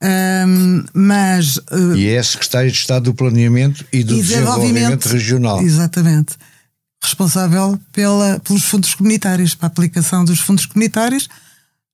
Um, 0.02 0.84
mas. 0.92 1.56
Uh, 1.56 1.94
e 1.96 2.08
é 2.08 2.22
secretário 2.22 2.70
de 2.70 2.76
Estado 2.76 3.04
do 3.04 3.14
Planeamento 3.14 3.84
e 3.92 4.02
do 4.02 4.14
e 4.14 4.22
Desenvolvimento, 4.22 4.98
Desenvolvimento 4.98 5.08
Regional. 5.08 5.62
Exatamente 5.62 6.36
responsável 7.02 7.78
pela, 7.92 8.38
pelos 8.40 8.64
fundos 8.64 8.94
comunitários, 8.94 9.54
para 9.54 9.66
a 9.66 9.68
aplicação 9.68 10.24
dos 10.24 10.38
fundos 10.38 10.66
comunitários, 10.66 11.28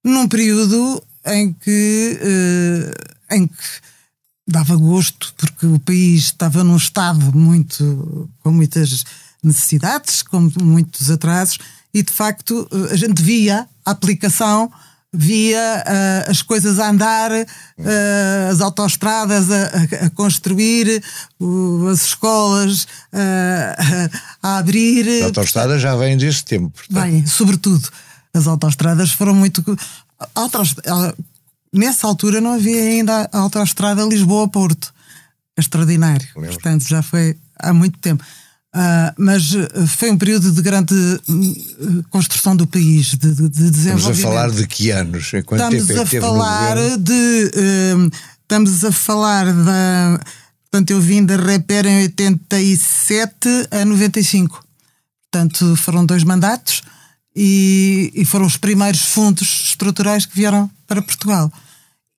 num 0.05 0.29
período 0.29 1.03
em 1.25 1.53
que, 1.53 2.21
uh, 2.21 3.35
em 3.35 3.47
que 3.47 3.55
dava 4.47 4.77
gosto, 4.77 5.33
porque 5.37 5.67
o 5.67 5.79
país 5.79 6.25
estava 6.25 6.63
num 6.63 6.77
estado 6.77 7.37
muito 7.37 8.29
com 8.41 8.51
muitas 8.51 9.05
necessidades, 9.43 10.23
com 10.23 10.51
muitos 10.63 11.11
atrasos, 11.11 11.59
e 11.93 12.03
de 12.03 12.13
facto 12.13 12.69
a 12.91 12.97
gente 12.97 13.23
via 13.23 13.67
a 13.85 13.91
aplicação 13.91 14.71
via 15.21 15.83
uh, 15.85 16.31
as 16.31 16.43
coisas 16.43 16.79
a 16.79 16.91
andar, 16.91 17.33
uh, 17.33 18.51
as 18.53 18.61
autoestradas 18.61 19.51
a, 19.51 20.07
a, 20.07 20.11
construir, 20.11 21.03
uh, 21.41 21.89
as 21.89 22.05
escolas 22.05 22.87
a 24.41 24.59
abrir. 24.59 25.09
As 25.09 25.25
autoestradas 25.25 25.83
já 25.83 25.97
vêm 25.97 26.17
desse 26.17 26.45
tempo. 26.45 26.81
Vêm, 26.89 27.27
sobretudo. 27.27 27.89
As 28.33 28.47
autoestradas 28.47 29.11
foram 29.11 29.35
muito. 29.35 29.65
Nessa 31.75 32.07
altura 32.07 32.41
não 32.41 32.53
havia 32.53 32.81
ainda 32.81 33.29
a 33.33 33.39
autoestrada 33.39 34.05
Lisboa-Porto. 34.05 34.95
Extraordinário. 35.57 36.29
Portanto, 36.33 36.87
já 36.87 37.03
foi 37.03 37.37
há 37.59 37.75
muito 37.75 37.99
tempo. 37.99 38.23
Uh, 38.75 39.15
mas 39.17 39.55
ah, 39.55 39.87
foi 39.87 40.11
um 40.11 40.19
período 40.19 40.53
de 40.53 40.61
grande 40.61 40.95
uh, 40.95 42.05
construção 42.11 42.55
do 42.55 42.67
país, 42.67 43.15
de, 43.15 43.35
de, 43.35 43.49
de 43.49 43.71
desenvolvimento. 43.71 43.99
Estamos 43.99 44.19
a 44.19 44.23
falar 44.23 44.51
de 44.51 44.67
que 44.67 44.91
anos? 44.91 45.31
Quanto 45.47 45.75
estamos 45.75 45.87
tempo 45.87 46.15
é 46.15 46.19
a 46.19 46.21
falar 46.21 46.77
de. 46.99 47.51
Uh, 47.57 48.11
estamos 48.43 48.85
a 48.85 48.93
falar 48.93 49.47
da. 49.47 50.21
Portanto, 50.71 50.91
eu 50.91 51.01
vim 51.01 51.25
da 51.25 51.37
Reper 51.37 51.87
em 51.87 52.03
87 52.03 53.49
a 53.71 53.85
95. 53.87 54.63
Portanto, 55.31 55.75
foram 55.77 56.05
dois 56.05 56.23
mandatos 56.23 56.83
e, 57.35 58.13
e 58.15 58.25
foram 58.27 58.45
os 58.45 58.59
primeiros 58.59 59.01
fundos 59.01 59.69
estruturais 59.69 60.27
que 60.27 60.37
vieram 60.37 60.71
para 60.87 61.01
Portugal. 61.01 61.51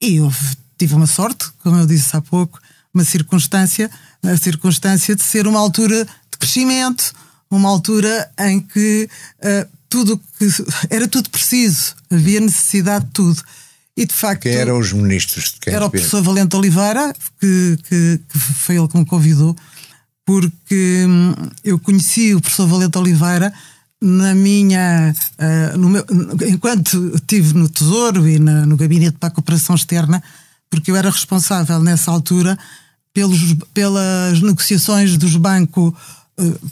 E 0.03 0.17
eu 0.17 0.33
tive 0.77 0.95
uma 0.95 1.07
sorte, 1.07 1.47
como 1.63 1.77
eu 1.77 1.87
disse 1.87 2.17
há 2.17 2.21
pouco, 2.21 2.59
uma 2.93 3.05
circunstância, 3.05 3.91
a 4.23 4.37
circunstância 4.37 5.15
de 5.15 5.23
ser 5.23 5.47
uma 5.47 5.61
altura 5.61 6.07
crescimento, 6.41 7.13
uma 7.51 7.69
altura 7.69 8.31
em 8.39 8.61
que 8.61 9.09
uh, 9.39 9.69
tudo 9.89 10.21
que 10.39 10.47
era 10.89 11.07
tudo 11.07 11.29
preciso, 11.31 11.95
havia 12.11 12.41
necessidade 12.41 13.05
de 13.05 13.11
tudo. 13.13 13.43
E 13.97 14.07
de 14.07 14.15
facto. 14.15 14.43
Quem 14.43 14.55
eram 14.55 14.79
os 14.79 14.93
ministros 14.93 15.53
de 15.53 15.61
quem 15.61 15.75
Era 15.75 15.85
o 15.85 15.91
professor 15.91 16.23
Valente 16.23 16.57
Oliveira, 16.57 17.13
que, 17.39 17.79
que, 17.89 18.21
que, 18.29 18.39
foi 18.39 18.77
ele 18.77 18.89
que 18.89 18.97
me 18.97 19.05
convidou, 19.05 19.55
porque 20.25 21.05
hum, 21.07 21.35
eu 21.63 21.79
conheci 21.79 22.35
o 22.35 22.41
professor 22.41 22.67
Valente 22.67 22.97
Oliveira 22.97 23.53
na 24.01 24.35
minha. 24.35 25.15
Uh, 25.39 25.77
no 25.77 25.91
meu, 25.91 26.07
enquanto 26.49 27.13
estive 27.15 27.53
no 27.55 27.69
Tesouro 27.69 28.27
e 28.29 28.39
na, 28.39 28.65
no 28.65 28.77
Gabinete 28.77 29.19
para 29.19 29.29
a 29.29 29.33
Cooperação 29.33 29.75
Externa, 29.75 30.23
porque 30.71 30.91
eu 30.91 30.97
era 30.97 31.11
responsável 31.11 31.81
nessa 31.81 32.11
altura 32.11 32.57
pelos, 33.13 33.55
pelas 33.75 34.41
negociações 34.41 35.17
dos 35.17 35.37
bancos 35.37 35.93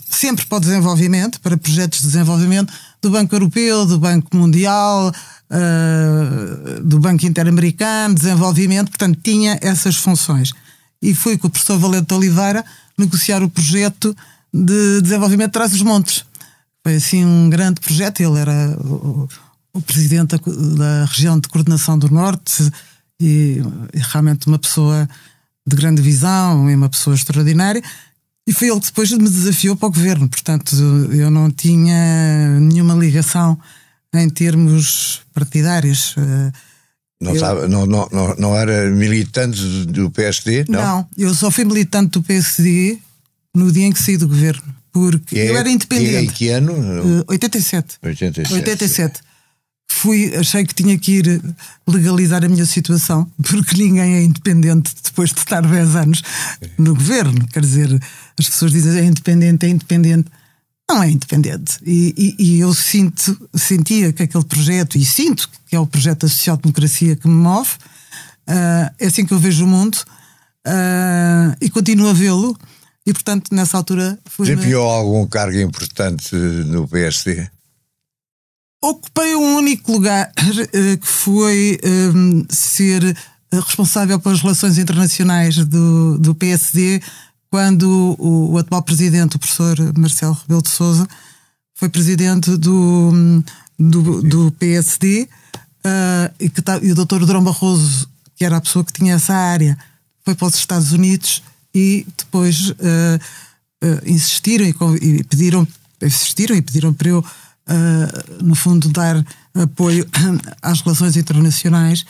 sempre 0.08 0.46
para 0.46 0.58
o 0.58 0.60
desenvolvimento, 0.60 1.40
para 1.40 1.56
projetos 1.56 2.00
de 2.00 2.06
desenvolvimento 2.06 2.72
do 3.00 3.10
Banco 3.10 3.34
Europeu, 3.34 3.86
do 3.86 3.98
Banco 3.98 4.36
Mundial, 4.36 5.12
uh, 5.50 6.82
do 6.82 6.98
Banco 6.98 7.26
Interamericano, 7.26 8.14
desenvolvimento, 8.14 8.88
portanto 8.88 9.18
tinha 9.22 9.58
essas 9.62 9.96
funções. 9.96 10.52
E 11.00 11.14
fui 11.14 11.38
com 11.38 11.46
o 11.46 11.50
professor 11.50 11.78
Valente 11.78 12.12
Oliveira 12.12 12.64
negociar 12.96 13.42
o 13.42 13.48
projeto 13.48 14.16
de 14.52 15.00
desenvolvimento 15.02 15.48
de 15.48 15.52
Trás-os-Montes. 15.52 16.24
Foi 16.82 16.96
assim 16.96 17.24
um 17.24 17.48
grande 17.48 17.80
projeto, 17.80 18.20
ele 18.20 18.38
era 18.38 18.76
o, 18.80 19.28
o 19.72 19.80
presidente 19.82 20.36
da, 20.36 20.38
da, 20.76 21.04
região 21.04 21.38
de 21.38 21.48
coordenação 21.48 21.98
do 21.98 22.10
Norte 22.10 22.70
e, 23.20 23.62
e 23.92 23.98
realmente 23.98 24.46
uma 24.46 24.58
pessoa 24.58 25.08
de 25.66 25.76
grande 25.76 26.00
visão 26.00 26.68
e 26.70 26.74
uma 26.74 26.88
pessoa 26.88 27.14
extraordinária. 27.14 27.82
E 28.48 28.52
foi 28.52 28.70
ele 28.70 28.80
que 28.80 28.86
depois 28.86 29.12
me 29.12 29.28
desafiou 29.28 29.76
para 29.76 29.88
o 29.88 29.92
governo. 29.92 30.26
Portanto, 30.26 30.74
eu 31.12 31.30
não 31.30 31.50
tinha 31.50 32.58
nenhuma 32.58 32.94
ligação 32.94 33.58
em 34.14 34.26
termos 34.30 35.20
partidários. 35.34 36.14
Eh, 36.16 36.52
não, 37.20 37.34
eu... 37.34 37.40
sabe, 37.40 37.68
não, 37.68 37.84
não, 37.84 38.08
não, 38.10 38.34
não, 38.36 38.56
era 38.56 38.90
militante 38.90 39.60
do 39.84 40.10
PSD? 40.10 40.64
Não? 40.66 40.80
não, 40.82 41.08
eu 41.18 41.34
só 41.34 41.50
fui 41.50 41.66
militante 41.66 42.12
do 42.12 42.22
PSD 42.22 42.98
no 43.54 43.70
dia 43.70 43.84
em 43.84 43.92
que 43.92 44.00
saí 44.00 44.16
do 44.16 44.26
governo. 44.26 44.74
Porque 44.90 45.36
que 45.36 45.38
eu 45.38 45.54
é, 45.54 45.58
era 45.60 45.68
independente. 45.68 46.10
Que, 46.10 46.16
é, 46.16 46.22
em 46.22 46.26
que 46.26 46.70
ano? 46.70 47.20
Uh, 47.20 47.24
87. 47.28 47.98
87. 48.02 48.54
87 48.54 49.27
fui, 49.90 50.34
achei 50.36 50.64
que 50.64 50.74
tinha 50.74 50.96
que 50.98 51.18
ir 51.18 51.42
legalizar 51.86 52.44
a 52.44 52.48
minha 52.48 52.66
situação, 52.66 53.30
porque 53.42 53.76
ninguém 53.76 54.14
é 54.14 54.22
independente 54.22 54.94
depois 55.02 55.32
de 55.32 55.40
estar 55.40 55.62
10 55.62 55.96
anos 55.96 56.22
no 56.78 56.94
governo. 56.94 57.46
Quer 57.48 57.60
dizer, 57.60 58.00
as 58.38 58.48
pessoas 58.48 58.72
dizem 58.72 58.98
é 58.98 59.04
independente, 59.04 59.66
é 59.66 59.68
independente. 59.68 60.30
Não 60.90 61.02
é 61.02 61.10
independente. 61.10 61.78
E, 61.84 62.14
e, 62.16 62.44
e 62.44 62.60
eu 62.60 62.72
sinto, 62.72 63.48
sentia 63.54 64.12
que 64.12 64.22
aquele 64.22 64.44
projeto, 64.44 64.96
e 64.96 65.04
sinto 65.04 65.50
que 65.66 65.76
é 65.76 65.80
o 65.80 65.86
projeto 65.86 66.22
da 66.22 66.28
social-democracia 66.28 67.14
que 67.14 67.28
me 67.28 67.34
move, 67.34 67.70
uh, 68.48 68.94
é 68.98 69.06
assim 69.06 69.26
que 69.26 69.34
eu 69.34 69.38
vejo 69.38 69.64
o 69.64 69.68
mundo 69.68 69.98
uh, 70.66 71.56
e 71.60 71.68
continuo 71.68 72.08
a 72.08 72.14
vê-lo. 72.14 72.56
E 73.04 73.12
portanto, 73.12 73.54
nessa 73.54 73.76
altura. 73.76 74.18
Desempenhou 74.38 74.88
algum 74.88 75.26
cargo 75.26 75.58
importante 75.58 76.34
no 76.34 76.86
PSD? 76.86 77.48
Ocupei 78.80 79.34
um 79.34 79.56
único 79.56 79.92
lugar 79.92 80.32
eh, 80.72 80.96
que 80.96 81.06
foi 81.06 81.78
um, 81.82 82.40
ehm, 82.40 82.46
ser 82.48 83.04
eh, 83.04 83.16
responsável 83.50 84.20
pelas 84.20 84.40
relações 84.40 84.78
internacionais 84.78 85.56
do, 85.56 86.16
do 86.18 86.34
PSD 86.34 87.02
quando 87.50 88.16
o, 88.18 88.52
o, 88.52 88.58
atual 88.58 88.82
presidente, 88.82 89.36
o 89.36 89.38
professor 89.38 89.76
Marcelo 89.96 90.34
Rebelo 90.34 90.62
de 90.62 90.68
Souza, 90.68 91.08
foi 91.74 91.88
presidente 91.88 92.56
do, 92.56 93.42
do, 93.78 94.22
do 94.22 94.52
PSD 94.52 95.28
uh, 95.84 96.34
e, 96.38 96.50
que, 96.50 96.60
tá, 96.60 96.78
e 96.82 96.92
o 96.92 96.94
doutor 96.94 97.24
Drão 97.24 97.42
Barroso, 97.42 98.08
que 98.36 98.44
era 98.44 98.56
a 98.56 98.60
pessoa 98.60 98.84
que 98.84 98.92
tinha 98.92 99.14
essa 99.14 99.34
área, 99.34 99.78
foi 100.24 100.34
para 100.34 100.46
os 100.46 100.54
Estados 100.54 100.92
Unidos 100.92 101.42
e 101.74 102.06
depois 102.16 102.70
uh, 102.70 102.74
uh, 103.82 104.10
insistiram 104.10 104.66
e, 104.66 104.74
e, 105.00 105.24
pediram 105.24 105.66
insistiram 106.02 106.54
e 106.54 106.62
pediram 106.62 106.92
para 106.92 107.08
eu 107.08 107.24
uh, 107.68 108.44
no 108.44 108.54
fundo, 108.54 108.88
dar 108.88 109.24
apoio 109.54 110.06
às 110.62 110.80
relações 110.80 111.16
internacionais 111.16 112.04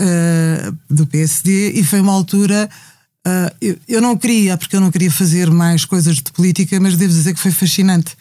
uh, 0.00 0.76
do 0.88 1.06
PSD 1.06 1.72
e 1.72 1.84
foi 1.84 2.00
uma 2.00 2.12
altura. 2.12 2.68
Uh, 3.26 3.54
eu, 3.60 3.78
eu, 3.88 4.00
não 4.00 4.16
queria, 4.16 4.56
porque 4.56 4.76
eu 4.76 4.80
não 4.80 4.90
queria 4.90 5.10
fazer 5.10 5.50
mais 5.50 5.84
coisas 5.84 6.16
de 6.16 6.32
política, 6.32 6.78
mas 6.80 6.96
devo 6.96 7.12
dizer 7.12 7.34
que 7.34 7.40
foi 7.40 7.50
fascinante, 7.50 8.16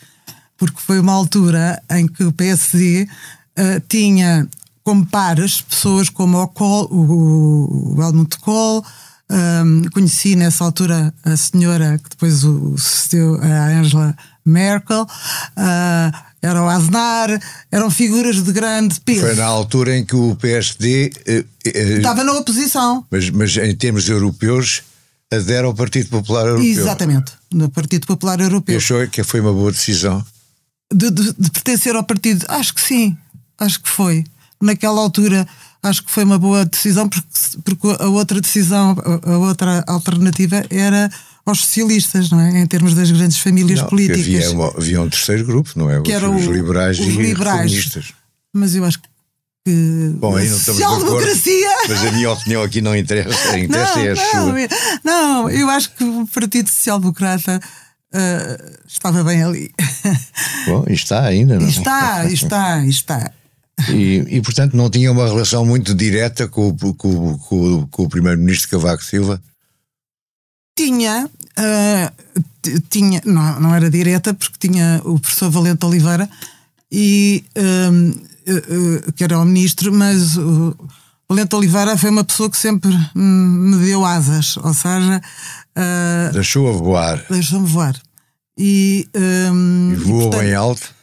porque 0.58 0.82
foi 0.82 1.00
uma 1.00 1.14
altura 1.14 1.82
em 1.92 2.08
que 2.08 2.24
o 2.24 2.32
PSD 2.32 3.08
tinha 3.90 4.48
como 4.86 5.06
pares 5.06 5.60
pessoas 5.60 6.10
como 6.10 6.42
o, 6.42 6.48
Kohl, 6.48 6.88
o, 6.90 7.96
o 7.96 8.02
Helmut 8.02 8.38
Kohl, 8.40 8.86
um, 9.30 9.84
conheci 9.94 10.36
nessa 10.36 10.64
altura 10.64 11.14
a 11.24 11.38
senhora 11.38 12.00
que 12.00 12.10
depois 12.10 12.44
o 12.44 12.78
sucedeu 12.78 13.40
a 13.42 13.68
Angela 13.68 14.18
Merkel, 14.44 15.04
uh, 15.04 16.29
era 16.42 16.64
o 16.64 16.70
Aznar, 16.70 17.30
eram 17.72 17.92
figuras 17.92 18.42
de 18.42 18.52
grande 18.52 19.00
peso. 19.02 19.22
Foi 19.22 19.36
na 19.36 19.46
altura 19.46 19.98
em 19.98 20.06
que 20.06 20.16
o 20.16 20.36
PSD 20.36 21.12
eh, 21.26 21.44
eh, 21.66 21.98
estava 21.98 22.24
na 22.24 22.34
oposição. 22.34 23.06
Mas, 23.12 23.30
mas 23.30 23.58
em 23.58 23.76
termos 23.76 24.08
europeus 24.08 24.84
adere 25.32 25.66
ao 25.66 25.74
Partido 25.74 26.10
Popular 26.10 26.48
Europeu. 26.48 26.70
Exatamente, 26.70 27.34
no 27.54 27.70
Partido 27.70 28.08
Popular 28.08 28.40
Europeu. 28.40 28.74
E 28.74 28.78
achou 28.78 29.08
que 29.08 29.24
foi 29.24 29.42
uma 29.42 29.54
boa 29.54 29.72
decisão? 29.72 30.26
De, 30.92 31.12
de, 31.12 31.34
de 31.38 31.52
pertencer 31.52 31.96
ao 31.96 32.04
partido? 32.04 32.46
Acho 32.48 32.74
que 32.74 32.82
sim, 32.82 33.16
acho 33.60 33.82
que 33.82 33.90
foi. 33.90 34.24
Naquela 34.62 35.00
altura 35.00 35.48
acho 35.84 36.04
que 36.04 36.12
foi 36.12 36.24
uma 36.24 36.38
boa 36.38 36.66
decisão 36.66 37.08
porque, 37.08 37.28
porque 37.64 38.04
a 38.04 38.08
outra 38.08 38.42
decisão, 38.42 38.96
a 39.24 39.38
outra 39.38 39.84
alternativa 39.88 40.64
era 40.70 41.10
aos 41.50 41.62
socialistas, 41.62 42.30
não 42.30 42.40
é? 42.40 42.60
Em 42.62 42.66
termos 42.68 42.94
das 42.94 43.12
grandes 43.12 43.38
famílias 43.38 43.82
não, 43.82 43.88
políticas. 43.88 44.22
Havia, 44.22 44.52
uma, 44.52 44.68
havia 44.70 45.02
um 45.02 45.10
terceiro 45.10 45.46
grupo, 45.46 45.72
não 45.76 45.90
é? 45.90 46.02
Que 46.02 46.16
os, 46.16 46.24
os 46.24 46.46
liberais 46.46 47.00
os 47.00 47.06
e 47.06 47.12
liberais. 47.12 47.72
reformistas. 47.72 48.14
Mas 48.54 48.76
eu 48.76 48.86
acho 48.86 49.00
que. 49.00 49.10
Bom, 50.18 50.36
aí 50.36 50.50
não 50.50 50.58
estamos 50.58 50.82
social-democracia. 50.82 51.70
Mas 51.88 52.06
a 52.06 52.12
minha 52.12 52.32
opinião 52.32 52.64
aqui 52.64 52.82
não 52.82 52.96
interessa, 52.96 53.58
interessa 53.60 53.96
não, 53.96 54.06
é 54.06 54.12
a 54.12 54.16
não, 54.16 54.24
sua. 54.32 54.78
Não, 55.04 55.50
eu 55.50 55.70
acho 55.70 55.92
que 55.92 56.04
o 56.04 56.26
Partido 56.28 56.70
Social 56.70 57.00
Democrata 57.00 57.60
uh, 58.14 58.78
estava 58.88 59.24
bem 59.24 59.44
ali. 59.44 59.72
Bom, 60.66 60.86
e 60.88 60.94
está 60.94 61.24
ainda, 61.24 61.60
não 61.60 61.68
é? 61.68 61.70
Está, 61.70 62.26
está, 62.26 62.86
está. 62.86 63.32
E, 63.88 64.26
e, 64.28 64.42
portanto 64.42 64.76
não 64.76 64.90
tinha 64.90 65.12
uma 65.12 65.26
relação 65.26 65.66
muito 65.66 65.96
direta 65.96 66.48
com, 66.48 66.76
com, 66.76 67.38
com, 67.38 67.88
com 67.88 68.04
o 68.04 68.10
primeiro-ministro 68.10 68.70
Cavaco 68.70 69.04
Silva? 69.04 69.42
Tinha, 70.76 71.30
uh, 71.60 72.82
tinha, 72.90 73.22
não, 73.26 73.60
não 73.60 73.76
era 73.76 73.90
direta, 73.90 74.34
porque 74.34 74.68
tinha 74.68 75.02
o 75.04 75.20
professor 75.20 75.50
Valente 75.50 75.86
Oliveira, 75.86 76.30
e, 76.92 77.44
um, 77.56 78.10
uh, 78.10 79.08
uh, 79.08 79.12
que 79.14 79.24
era 79.24 79.38
o 79.38 79.46
ministro, 79.46 79.94
mas 79.94 80.38
o 80.38 80.76
Valente 81.30 81.56
Oliveira 81.56 81.96
foi 81.96 82.10
uma 82.10 82.24
pessoa 82.24 82.50
que 82.50 82.58
sempre 82.58 82.90
me 83.14 83.78
deu 83.86 84.04
asas, 84.04 84.58
ou 84.58 84.74
seja. 84.74 85.22
Uh, 85.78 86.34
Deixou-a 86.34 86.72
voar. 86.72 87.24
Deixou-me 87.30 87.68
voar. 87.68 87.96
E, 88.58 89.08
um, 89.54 89.92
e 89.94 89.96
voou 89.96 90.20
e, 90.20 90.24
portanto, 90.24 90.42
bem 90.42 90.54
alto? 90.56 90.94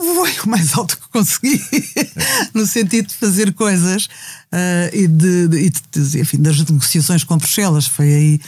Voei 0.00 0.34
o 0.44 0.48
mais 0.48 0.76
alto 0.76 0.96
que 0.96 1.08
consegui, 1.08 1.60
no 2.54 2.66
sentido 2.66 3.08
de 3.08 3.14
fazer 3.14 3.52
coisas 3.54 4.04
uh, 4.52 4.88
e, 4.92 5.08
de, 5.08 5.48
de, 5.48 5.70
de, 5.70 6.20
enfim, 6.20 6.40
das 6.40 6.58
negociações 6.58 7.24
com 7.24 7.38
Bruxelas. 7.38 7.86
Foi 7.86 8.06
aí 8.06 8.40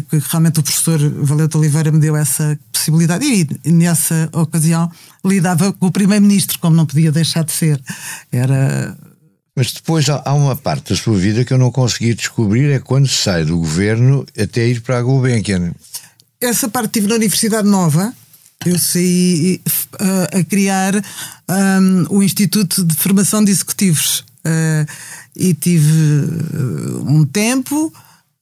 que 0.00 0.18
realmente 0.30 0.60
o 0.60 0.62
professor 0.62 0.98
Valente 0.98 1.56
Oliveira 1.56 1.92
me 1.92 1.98
deu 1.98 2.16
essa 2.16 2.58
possibilidade. 2.72 3.24
E, 3.24 3.70
nessa 3.70 4.28
ocasião 4.32 4.90
lidava 5.24 5.72
com 5.72 5.86
o 5.86 5.92
primeiro-ministro, 5.92 6.58
como 6.58 6.76
não 6.76 6.86
podia 6.86 7.12
deixar 7.12 7.44
de 7.44 7.52
ser. 7.52 7.80
Era. 8.30 8.96
Mas 9.54 9.72
depois 9.72 10.08
há 10.08 10.32
uma 10.32 10.56
parte 10.56 10.94
da 10.94 10.96
sua 10.96 11.16
vida 11.18 11.44
que 11.44 11.52
eu 11.52 11.58
não 11.58 11.70
consegui 11.70 12.14
descobrir, 12.14 12.70
é 12.70 12.78
quando 12.78 13.06
sai 13.06 13.44
do 13.44 13.58
governo 13.58 14.24
até 14.38 14.66
ir 14.66 14.80
para 14.80 14.98
a 14.98 15.02
Gulbenkian. 15.02 15.72
Essa 16.40 16.68
parte 16.68 16.92
tive 16.92 17.06
na 17.06 17.16
Universidade 17.16 17.68
Nova, 17.68 18.14
eu 18.64 18.78
saí 18.78 19.60
uh, 19.66 20.38
a 20.38 20.44
criar 20.44 20.94
um, 20.96 22.16
o 22.16 22.22
Instituto 22.22 22.84
de 22.84 22.94
Formação 22.94 23.44
de 23.44 23.50
Executivos 23.50 24.24
uh, 24.46 24.86
e 25.36 25.52
tive 25.52 25.92
uh, 25.92 27.04
um 27.06 27.24
tempo 27.24 27.92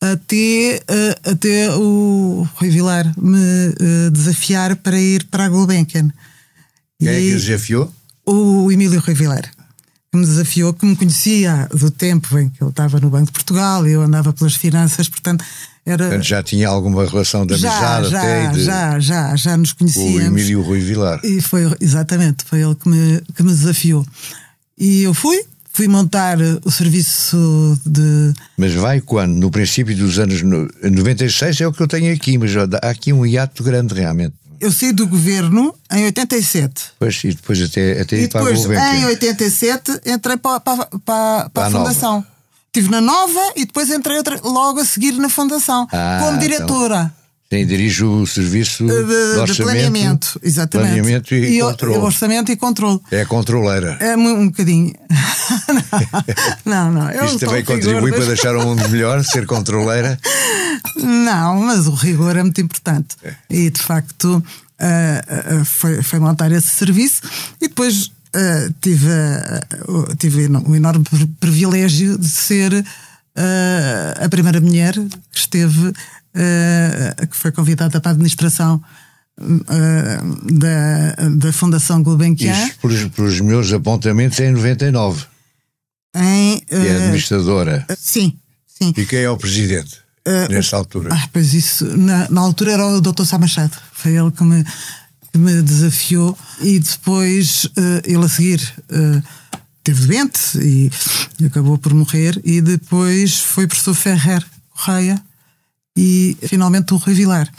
até, 0.01 0.83
até 1.25 1.75
o 1.77 2.49
Rui 2.55 2.71
Vilar 2.71 3.13
me 3.21 4.11
desafiar 4.11 4.77
para 4.77 4.99
ir 4.99 5.25
para 5.25 5.45
a 5.45 5.49
Gulbenkian. 5.49 6.11
Quem 6.99 7.09
é 7.09 7.21
que 7.21 7.35
desafiou? 7.35 7.93
O 8.27 8.71
Emílio 8.71 9.01
Rui 9.01 9.15
Vilar 9.15 9.51
que 10.13 10.19
me 10.19 10.27
desafiou, 10.27 10.75
que 10.75 10.85
me 10.85 10.97
conhecia 10.97 11.69
do 11.73 11.89
tempo 11.89 12.37
em 12.37 12.49
que 12.49 12.63
ele 12.63 12.71
estava 12.71 12.99
no 12.99 13.09
Banco 13.09 13.27
de 13.27 13.33
Portugal 13.33 13.87
e 13.87 13.93
eu 13.93 14.03
andava 14.03 14.33
pelas 14.33 14.57
finanças, 14.57 15.09
portanto 15.09 15.45
era... 15.87 16.09
Portanto, 16.09 16.25
já 16.25 16.43
tinha 16.43 16.69
alguma 16.69 17.07
relação 17.07 17.47
de 17.47 17.55
amizade 17.55 18.11
já, 18.11 18.19
até? 18.21 18.47
De... 18.49 18.65
Já, 18.65 19.01
já, 19.01 19.37
já 19.37 19.57
nos 19.57 19.73
conhecíamos. 19.73 20.17
O 20.17 20.21
Emílio 20.21 20.63
Rui 20.63 20.81
Vilar. 20.81 21.21
E 21.25 21.41
foi, 21.41 21.63
exatamente, 21.81 22.45
foi 22.45 22.61
ele 22.61 22.75
que 22.75 22.89
me, 22.89 23.21
que 23.35 23.43
me 23.43 23.51
desafiou. 23.51 24.05
E 24.77 25.03
eu 25.03 25.15
fui, 25.15 25.45
fui 25.73 25.89
montar 25.89 26.39
o 26.65 26.71
serviço 26.71 27.79
de. 27.85 28.33
Mas 28.57 28.73
vai 28.75 29.01
quando? 29.01 29.35
No 29.37 29.51
princípio 29.51 29.97
dos 29.97 30.19
anos 30.19 30.43
96 30.43 31.61
é 31.61 31.67
o 31.67 31.73
que 31.73 31.83
eu 31.83 31.89
tenho 31.89 32.13
aqui, 32.15 32.39
mas 32.39 32.53
há 32.57 32.91
aqui 32.91 33.13
um 33.13 33.25
hiato 33.25 33.63
grande 33.63 33.95
realmente. 33.95 34.35
Eu 34.61 34.71
saí 34.71 34.93
do 34.93 35.07
governo 35.07 35.75
em 35.91 36.05
87. 36.05 36.93
Pois, 36.99 37.19
e 37.25 37.29
depois 37.29 37.63
até, 37.63 38.03
até 38.03 38.17
e 38.19 38.29
depois, 38.29 38.67
para 38.67 38.97
em 38.97 39.07
87, 39.07 40.01
entrei 40.05 40.37
para, 40.37 40.61
para, 40.61 40.87
para, 41.05 41.49
para 41.49 41.65
a, 41.65 41.67
a 41.67 41.71
Fundação. 41.71 42.27
Estive 42.67 42.91
na 42.91 43.01
Nova 43.01 43.41
e 43.57 43.65
depois 43.65 43.91
entrei 43.91 44.19
outra, 44.19 44.39
logo 44.45 44.81
a 44.81 44.85
seguir 44.85 45.13
na 45.13 45.31
Fundação, 45.31 45.89
ah, 45.91 46.19
como 46.21 46.37
então. 46.37 46.39
diretora. 46.39 46.97
Então, 46.97 47.20
sim, 47.53 47.67
dirijo 47.67 48.09
o 48.09 48.27
serviço 48.27 48.87
de, 48.87 49.05
de, 49.05 49.53
de 49.53 49.63
planeamento, 49.63 50.41
exatamente. 50.43 50.95
Planeamento 50.95 51.35
e, 51.35 51.59
e 51.59 51.61
controle. 51.61 51.99
orçamento 51.99 52.53
e 52.53 52.57
controle. 52.57 53.01
É 53.11 53.23
a 53.23 53.27
controleira. 53.27 53.97
É 54.01 54.17
um, 54.17 54.43
um 54.43 54.47
bocadinho. 54.47 54.95
não, 56.65 56.93
não. 56.93 57.11
Eu 57.11 57.25
Isto 57.25 57.41
também 57.41 57.65
contribui 57.65 58.13
para 58.13 58.25
deixar 58.25 58.57
o 58.57 58.63
mundo 58.63 58.89
melhor, 58.89 59.23
ser 59.25 59.47
controleira? 59.47 60.19
Não, 60.97 61.61
mas 61.61 61.87
o 61.87 61.95
rigor 61.95 62.37
é 62.37 62.43
muito 62.43 62.61
importante. 62.61 63.17
É. 63.25 63.35
E 63.51 63.71
de 63.71 63.83
facto 63.83 64.27
uh, 64.37 65.61
uh, 65.61 65.65
foi, 65.65 66.03
foi 66.03 66.19
montar 66.19 66.53
esse 66.53 66.69
serviço 66.69 67.23
e 67.61 67.69
depois 67.69 68.07
uh, 68.07 68.75
tive, 68.81 69.09
uh, 69.09 70.17
tive 70.17 70.47
o 70.47 70.77
enorme 70.77 71.05
privilégio 71.39 72.19
de 72.19 72.29
ser 72.29 72.73
uh, 72.73 74.25
a 74.25 74.29
primeira 74.29 74.61
mulher 74.61 74.95
que 74.95 75.39
esteve, 75.39 75.93
que 76.33 77.37
foi 77.37 77.53
convidada 77.53 78.01
para 78.01 78.11
a 78.11 78.13
administração 78.13 78.83
da, 79.39 81.29
da 81.31 81.53
Fundação 81.53 82.03
Gulbenkian. 82.03 82.53
Isso, 82.53 83.11
por 83.11 83.25
os 83.25 83.41
meus 83.41 83.73
apontamentos, 83.73 84.39
é 84.41 84.49
em 84.49 84.53
99. 84.53 85.25
Em, 86.15 86.63
e 86.71 86.87
é 86.87 86.97
administradora. 86.97 87.87
Sim, 87.99 88.37
sim. 88.67 88.93
E 88.97 89.07
quem 89.07 89.21
é 89.21 89.31
o 89.31 89.37
presidente? 89.37 89.99
Uh, 90.27 90.53
nessa 90.53 90.77
altura? 90.77 91.11
Ah, 91.13 91.29
pois 91.33 91.55
isso, 91.55 91.85
na, 91.97 92.29
na 92.29 92.41
altura 92.41 92.73
era 92.73 92.87
o 92.87 93.01
Dr. 93.01 93.25
Sá 93.25 93.39
Machado. 93.39 93.77
Foi 93.93 94.13
ele 94.13 94.31
que 94.31 94.45
me, 94.45 94.65
que 95.33 95.39
me 95.39 95.63
desafiou 95.63 96.37
e 96.61 96.79
depois 96.79 97.65
uh, 97.65 98.03
ele 98.05 98.25
a 98.25 98.29
seguir 98.29 98.61
uh, 98.91 99.23
teve 99.83 100.07
doente 100.07 100.59
e, 100.59 100.91
e, 101.39 101.47
acabou 101.47 101.79
por 101.79 101.95
morrer 101.95 102.39
e 102.45 102.61
depois 102.61 103.39
foi 103.39 103.67
professor 103.67 103.95
Ferrer 103.95 104.45
Correia 104.71 105.21
e 106.01 106.37
finalmente 106.49 106.95
o 106.95 106.97
Rui 106.97 107.15
Vilar. 107.15 107.53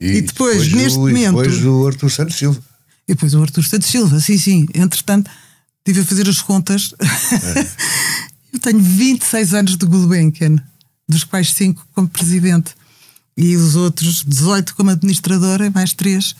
E, 0.00 0.06
e 0.06 0.22
depois, 0.22 0.64
depois, 0.64 0.72
neste 0.72 0.98
do, 0.98 1.00
momento. 1.00 1.36
depois 1.36 1.60
do 1.60 1.86
Artur 1.86 2.10
Santos 2.10 2.36
Silva. 2.36 2.62
E 3.06 3.14
depois 3.14 3.34
o 3.34 3.42
Artur 3.42 3.64
Santos 3.64 3.88
Silva, 3.88 4.20
sim, 4.20 4.38
sim. 4.38 4.66
Entretanto, 4.74 5.30
estive 5.78 6.00
a 6.00 6.04
fazer 6.04 6.28
as 6.28 6.40
contas. 6.40 6.94
É. 7.00 7.88
Eu 8.50 8.58
tenho 8.58 8.80
26 8.80 9.52
anos 9.52 9.76
de 9.76 9.84
Gulbenkian, 9.84 10.56
dos 11.06 11.24
quais 11.24 11.52
5 11.52 11.86
como 11.94 12.08
presidente. 12.08 12.72
E 13.36 13.54
os 13.54 13.76
outros 13.76 14.24
18 14.26 14.74
como 14.74 14.90
administradora 14.90 15.66
e 15.66 15.70
mais 15.70 15.92
3 15.92 16.34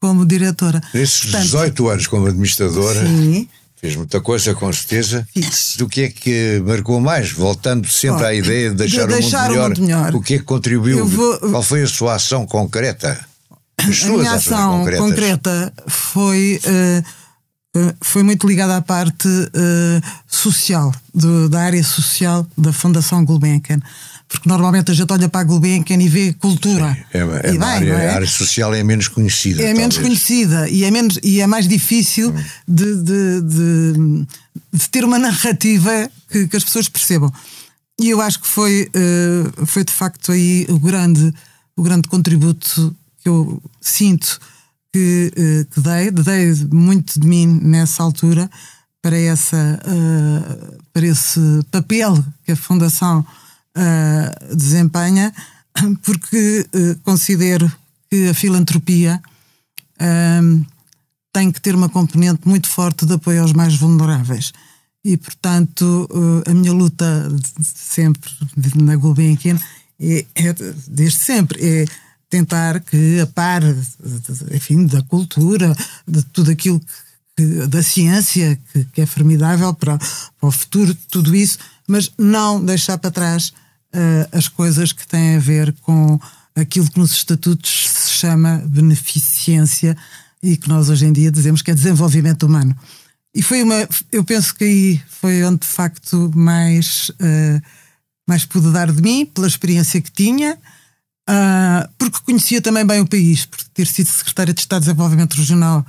como 0.00 0.26
diretora. 0.26 0.82
Nesses 0.92 1.22
Portanto, 1.22 1.44
18 1.44 1.88
anos 1.88 2.06
como 2.08 2.26
administradora, 2.26 3.06
sim. 3.06 3.48
Fez 3.82 3.96
muita 3.96 4.20
coisa, 4.20 4.54
com 4.54 4.72
certeza. 4.72 5.26
Fiz. 5.34 5.74
Do 5.76 5.88
que 5.88 6.02
é 6.02 6.08
que 6.08 6.62
marcou 6.64 7.00
mais? 7.00 7.32
Voltando 7.32 7.88
sempre 7.88 8.24
à 8.24 8.32
ideia 8.32 8.70
de 8.70 8.76
deixar, 8.76 9.08
de 9.08 9.14
deixar 9.14 9.50
o, 9.50 9.54
mundo 9.54 9.58
melhor, 9.58 9.64
o, 9.64 9.68
mundo 9.68 9.82
melhor, 9.82 10.14
o 10.14 10.22
que 10.22 10.34
é 10.34 10.38
que 10.38 10.44
contribuiu? 10.44 11.04
Vou... 11.04 11.38
Qual 11.38 11.62
foi 11.64 11.82
a 11.82 11.88
sua 11.88 12.14
ação 12.14 12.46
concreta? 12.46 13.18
As 13.76 14.04
a 14.04 14.08
minha 14.08 14.32
ação 14.34 14.78
concretas? 14.78 15.04
concreta 15.04 15.72
foi. 15.88 16.60
Uh, 16.64 17.22
foi 18.02 18.22
muito 18.22 18.46
ligada 18.46 18.76
à 18.76 18.82
parte 18.82 19.26
uh, 19.26 20.02
social, 20.28 20.94
do, 21.14 21.48
da 21.48 21.62
área 21.62 21.82
social 21.82 22.46
da 22.56 22.70
Fundação 22.70 23.24
Gulbenkian 23.24 23.80
porque 24.32 24.48
normalmente 24.48 24.90
a 24.90 24.94
gente 24.94 25.12
olha 25.12 25.28
para 25.28 25.42
a 25.42 25.44
Gulbenkian 25.44 26.00
e 26.00 26.08
vê 26.08 26.32
cultura. 26.32 26.96
É, 27.12 27.18
é, 27.18 27.54
e 27.54 27.58
bem, 27.58 27.62
área, 27.62 27.92
é? 27.92 28.10
A 28.10 28.14
área 28.14 28.26
social 28.26 28.72
é 28.74 28.82
menos 28.82 29.06
conhecida. 29.06 29.62
É 29.62 29.66
talvez. 29.66 29.78
menos 29.78 29.98
conhecida 29.98 30.68
e 30.70 30.84
é, 30.84 30.90
menos, 30.90 31.18
e 31.22 31.40
é 31.42 31.46
mais 31.46 31.68
difícil 31.68 32.30
hum. 32.30 32.44
de, 32.66 32.96
de, 33.02 33.40
de, 33.42 34.26
de, 34.72 34.88
ter 34.88 35.04
uma 35.04 35.18
narrativa 35.18 36.10
que, 36.30 36.48
que, 36.48 36.56
as 36.56 36.64
pessoas 36.64 36.88
percebam. 36.88 37.30
E 38.00 38.08
eu 38.08 38.22
acho 38.22 38.40
que 38.40 38.46
foi, 38.48 38.88
uh, 38.96 39.66
foi 39.66 39.84
de 39.84 39.92
facto 39.92 40.32
aí 40.32 40.66
o 40.70 40.78
grande, 40.78 41.32
o 41.76 41.82
grande 41.82 42.08
contributo 42.08 42.96
que 43.22 43.28
eu 43.28 43.62
sinto 43.82 44.40
que, 44.90 45.30
uh, 45.36 45.74
que 45.74 45.80
dei, 45.80 46.10
dei 46.10 46.54
muito 46.72 47.20
de 47.20 47.26
mim 47.26 47.60
nessa 47.62 48.02
altura 48.02 48.50
para, 49.02 49.18
essa, 49.18 49.78
uh, 49.84 50.78
para 50.90 51.06
esse 51.06 51.38
papel 51.70 52.24
que 52.44 52.52
a 52.52 52.56
Fundação 52.56 53.26
uh, 53.76 54.56
desempenha, 54.56 55.32
porque 56.02 56.66
uh, 56.74 56.98
considero 57.02 57.70
que 58.10 58.28
a 58.28 58.34
filantropia 58.34 59.22
uh, 60.00 60.66
tem 61.32 61.50
que 61.50 61.60
ter 61.60 61.74
uma 61.74 61.88
componente 61.88 62.46
muito 62.46 62.68
forte 62.68 63.06
de 63.06 63.14
apoio 63.14 63.42
aos 63.42 63.52
mais 63.52 63.74
vulneráveis. 63.76 64.52
E, 65.04 65.16
portanto, 65.16 66.08
a 66.46 66.54
minha 66.54 66.72
luta 66.72 67.28
de 67.58 67.66
sempre 67.66 68.30
na 68.76 68.94
Gulbenkian 68.94 69.58
é, 70.02 70.26
é, 70.34 70.52
desde 70.88 71.18
sempre, 71.18 71.64
é 71.64 71.84
tentar 72.28 72.80
que 72.80 73.20
a 73.20 73.26
par, 73.26 73.62
enfim, 74.52 74.86
da 74.86 75.02
cultura, 75.02 75.76
de 76.08 76.22
tudo 76.24 76.50
aquilo 76.50 76.80
que, 77.36 77.66
da 77.68 77.82
ciência, 77.82 78.58
que, 78.72 78.84
que 78.86 79.00
é 79.00 79.06
formidável 79.06 79.72
para, 79.74 79.98
para, 79.98 80.08
o 80.40 80.50
futuro, 80.50 80.94
tudo 81.10 81.36
isso, 81.36 81.58
mas 81.86 82.10
não 82.18 82.64
deixar 82.64 82.98
para 82.98 83.10
trás 83.10 83.52
uh, 83.94 84.36
as 84.36 84.48
coisas 84.48 84.92
que 84.92 85.06
têm 85.06 85.36
a 85.36 85.40
ver 85.40 85.72
com 85.80 86.18
aquilo 86.54 86.90
que 86.90 86.98
nos 86.98 87.12
estatutos 87.12 87.88
se 87.88 88.10
chama 88.10 88.62
beneficência 88.66 89.96
e 90.42 90.56
que 90.56 90.68
nós 90.68 90.88
hoje 90.90 91.06
em 91.06 91.12
dia 91.12 91.30
dizemos 91.30 91.62
que 91.62 91.70
é 91.70 91.74
desenvolvimento 91.74 92.44
humano. 92.44 92.76
E 93.34 93.42
foi 93.42 93.62
uma, 93.62 93.88
eu 94.10 94.22
penso 94.24 94.54
que 94.54 94.64
aí 94.64 95.02
foi 95.08 95.42
onde 95.44 95.60
de 95.60 95.66
facto 95.66 96.30
mais, 96.34 97.10
uh, 97.10 97.62
mais 98.28 98.44
pude 98.44 98.70
dar 98.70 98.92
de 98.92 99.00
mim, 99.00 99.24
pela 99.24 99.46
experiência 99.46 100.00
que 100.00 100.12
tinha, 100.12 100.58
uh, 101.30 101.88
porque 101.96 102.18
conhecia 102.24 102.60
também 102.60 102.84
bem 102.84 103.00
o 103.00 103.06
país, 103.06 103.46
por 103.46 103.58
ter 103.72 103.86
sido 103.86 104.08
secretária 104.08 104.52
de 104.52 104.60
Estado 104.60 104.82
de 104.82 104.86
Desenvolvimento 104.88 105.34
Regional, 105.34 105.86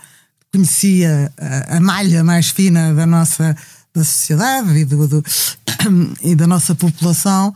conhecia 0.53 1.33
a, 1.37 1.77
a 1.77 1.79
malha 1.81 2.23
mais 2.23 2.49
fina 2.49 2.93
da 2.93 3.05
nossa 3.05 3.57
da 3.93 4.03
sociedade 4.03 4.77
e, 4.77 4.85
do, 4.85 5.07
do 5.07 5.23
e 6.23 6.35
da 6.35 6.47
nossa 6.47 6.73
população 6.73 7.53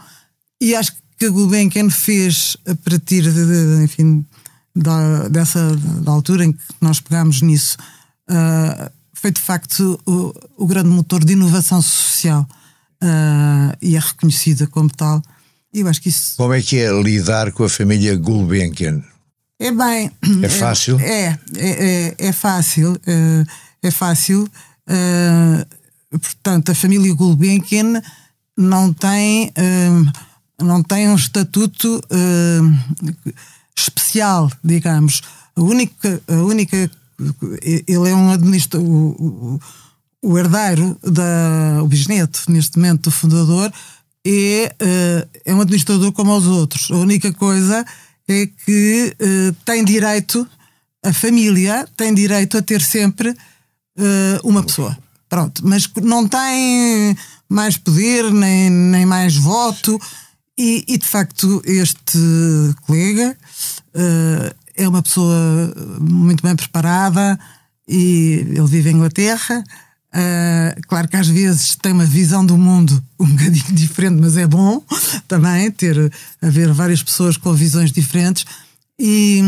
e 0.61 0.75
acho 0.75 0.91
que 1.17 1.25
a 1.25 1.29
Gulbenkian 1.29 1.89
fez 1.89 2.57
a 2.67 2.75
partir 2.75 3.21
de, 3.21 3.83
enfim, 3.83 4.25
da, 4.75 5.27
dessa 5.27 5.75
da 5.75 6.11
altura 6.11 6.45
em 6.45 6.51
que 6.51 6.59
nós 6.81 6.99
pegámos 6.99 7.41
nisso, 7.41 7.77
uh, 8.29 8.91
foi 9.13 9.31
de 9.31 9.41
facto 9.41 9.99
o, 10.05 10.33
o, 10.57 10.67
grande 10.67 10.89
motor 10.89 11.23
de 11.23 11.33
inovação 11.33 11.81
social 11.81 12.47
uh, 13.03 13.77
e 13.81 13.95
é 13.95 13.99
reconhecida 13.99 14.67
como 14.67 14.89
tal. 14.89 15.21
E 15.73 15.81
eu 15.81 15.87
acho 15.87 16.01
que 16.01 16.09
isso. 16.09 16.35
Como 16.37 16.53
é 16.53 16.61
que 16.61 16.77
é 16.77 16.91
lidar 17.01 17.51
com 17.51 17.63
a 17.63 17.69
família 17.69 18.15
Gulbenkian? 18.15 19.03
É 19.59 19.71
bem. 19.71 20.11
É 20.43 20.49
fácil? 20.49 20.99
É, 20.99 21.37
é, 21.55 22.15
é, 22.15 22.15
é 22.19 22.31
fácil. 22.31 22.93
Uh, 22.93 23.45
é 23.81 23.91
fácil. 23.91 24.47
Portanto, 26.11 26.71
a 26.71 26.75
família 26.75 27.13
Gulbenkian 27.13 28.01
não 28.57 28.93
tem, 28.93 29.51
não 30.59 30.81
tem 30.81 31.09
um 31.09 31.15
estatuto 31.15 32.01
especial, 33.75 34.51
digamos. 34.63 35.21
A 35.55 35.61
única, 35.61 36.21
a 36.27 36.35
única 36.35 36.89
ele 37.51 38.09
é 38.09 38.15
um 38.15 38.31
administrador, 38.31 38.87
o, 38.87 39.59
o, 40.23 40.29
o, 40.31 40.37
herdeiro, 40.37 40.97
da, 41.03 41.81
o 41.83 41.87
bisneto, 41.87 42.43
neste 42.49 42.77
momento, 42.77 43.03
do 43.03 43.11
fundador, 43.11 43.71
é, 44.25 44.75
é 45.45 45.53
um 45.53 45.61
administrador 45.61 46.11
como 46.11 46.35
os 46.35 46.45
outros. 46.45 46.91
A 46.91 46.95
única 46.95 47.33
coisa 47.33 47.85
é 48.27 48.45
que 48.45 49.15
tem 49.65 49.83
direito, 49.83 50.47
a 51.03 51.13
família 51.13 51.87
tem 51.95 52.13
direito 52.13 52.57
a 52.57 52.61
ter 52.61 52.81
sempre 52.81 53.35
uma 54.43 54.61
pessoa. 54.63 54.97
Pronto, 55.29 55.61
mas 55.65 55.89
não 56.01 56.27
tem 56.27 57.15
mais 57.49 57.77
poder, 57.77 58.31
nem, 58.31 58.69
nem 58.69 59.05
mais 59.05 59.35
voto. 59.35 59.99
E, 60.57 60.83
e 60.87 60.97
de 60.97 61.05
facto, 61.05 61.61
este 61.65 62.19
colega 62.85 63.37
uh, 63.93 64.55
é 64.75 64.87
uma 64.87 65.03
pessoa 65.03 65.73
muito 65.99 66.41
bem 66.41 66.55
preparada 66.55 67.39
e 67.87 68.45
ele 68.49 68.67
vive 68.67 68.89
em 68.89 68.95
Inglaterra. 68.95 69.63
Uh, 70.13 70.81
claro 70.87 71.07
que 71.07 71.17
às 71.17 71.27
vezes 71.27 71.75
tem 71.75 71.91
uma 71.91 72.05
visão 72.05 72.45
do 72.45 72.57
mundo 72.57 73.03
um 73.19 73.27
bocadinho 73.27 73.73
diferente, 73.73 74.19
mas 74.19 74.37
é 74.37 74.47
bom 74.47 74.81
também 75.27 75.69
ter 75.69 76.11
haver 76.41 76.71
várias 76.73 77.03
pessoas 77.03 77.37
com 77.37 77.53
visões 77.53 77.91
diferentes 77.91 78.45
e, 78.99 79.41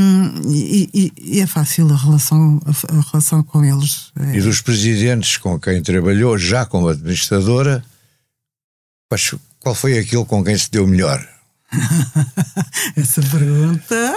e, 0.93 1.13
e 1.17 1.39
é 1.39 1.47
fácil 1.47 1.91
a 1.91 1.97
relação, 1.97 2.61
a, 2.65 3.11
relação 3.11 3.41
com 3.43 3.63
eles. 3.63 4.11
É. 4.19 4.37
E 4.37 4.41
dos 4.41 4.61
presidentes 4.61 5.37
com 5.37 5.59
quem 5.59 5.81
trabalhou 5.81 6.37
já 6.37 6.65
como 6.65 6.87
administradora, 6.87 7.83
qual 9.59 9.73
foi 9.73 9.97
aquele 9.97 10.25
com 10.25 10.43
quem 10.43 10.57
se 10.57 10.69
deu 10.69 10.85
melhor? 10.85 11.25
Essa 12.95 13.21
pergunta. 13.21 14.15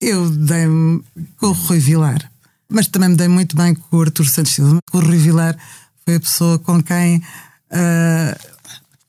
Eu 0.00 0.30
dei-me 0.30 1.02
com 1.36 1.48
o 1.48 1.52
Rui 1.52 1.78
Vilar, 1.78 2.30
mas 2.68 2.88
também 2.88 3.10
me 3.10 3.16
dei 3.16 3.28
muito 3.28 3.54
bem 3.54 3.74
com 3.74 3.96
o 3.96 4.00
Artur 4.00 4.26
Santos 4.26 4.52
Silva. 4.52 4.78
O 4.92 4.98
Rui 4.98 5.18
Vilar 5.18 5.56
foi 6.04 6.16
a 6.16 6.20
pessoa 6.20 6.58
com 6.58 6.82
quem 6.82 7.18
uh, 7.18 8.50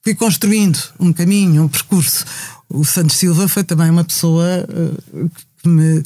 fui 0.03 0.13
construindo 0.15 0.77
um 0.99 1.13
caminho, 1.13 1.63
um 1.63 1.67
percurso. 1.67 2.25
O 2.73 2.85
Santos 2.85 3.17
Silva 3.17 3.47
foi 3.47 3.63
também 3.63 3.89
uma 3.89 4.03
pessoa 4.03 4.65
uh, 4.67 5.29
que 5.61 5.67
me 5.67 6.01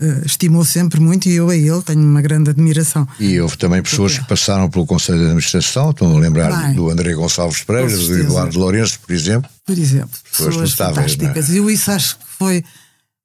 uh, 0.00 0.26
estimou 0.26 0.64
sempre 0.64 1.00
muito 1.00 1.28
e 1.28 1.34
eu 1.34 1.48
a 1.48 1.56
ele 1.56 1.82
tenho 1.82 2.00
uma 2.00 2.20
grande 2.20 2.50
admiração. 2.50 3.06
E 3.18 3.40
houve 3.40 3.56
também 3.56 3.82
pessoas 3.82 4.18
que 4.18 4.26
passaram 4.26 4.68
pelo 4.68 4.86
Conselho 4.86 5.18
de 5.18 5.24
Administração, 5.24 5.90
estão 5.90 6.16
a 6.16 6.20
lembrar 6.20 6.66
Bem, 6.66 6.74
do 6.74 6.90
André 6.90 7.14
Gonçalves 7.14 7.62
Pereira, 7.62 7.96
do 7.96 8.18
Eduardo 8.18 8.58
Lourenço, 8.58 9.00
por 9.00 9.12
exemplo. 9.12 9.50
Por 9.64 9.78
exemplo, 9.78 10.18
pessoas, 10.30 10.56
pessoas 10.56 10.72
é? 10.72 10.76
fantásticas. 10.76 11.50
É? 11.50 11.52
E 11.52 11.56
eu 11.56 11.70
isso 11.70 11.90
acho 11.90 12.18
que 12.18 12.24
foi, 12.38 12.64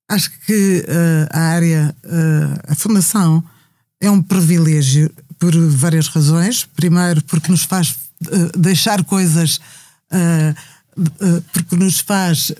acho 0.09 0.31
que 0.45 0.85
uh, 0.87 1.27
a 1.31 1.39
área, 1.39 1.95
uh, 2.05 2.71
a 2.71 2.75
Fundação 2.75 3.43
é 4.01 4.09
um 4.09 4.21
privilégio 4.21 5.11
por 5.37 5.55
várias 5.69 6.07
razões. 6.07 6.67
Primeiro, 6.75 7.23
porque 7.23 7.51
nos 7.51 7.63
faz 7.63 7.95
deixar 8.57 9.01
coisas, 9.05 9.61
porque 11.53 11.75
nos 11.75 11.99
faz 11.99 12.51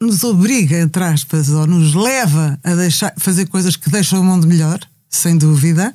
nos 0.00 0.22
obriga, 0.22 0.78
entre 0.78 1.02
aspas, 1.02 1.48
ou 1.48 1.66
nos 1.66 1.94
leva 1.94 2.58
a 2.62 2.74
deixar, 2.74 3.12
fazer 3.18 3.46
coisas 3.46 3.76
que 3.76 3.90
deixam 3.90 4.20
o 4.20 4.24
mundo 4.24 4.46
melhor, 4.46 4.78
sem 5.08 5.36
dúvida. 5.36 5.94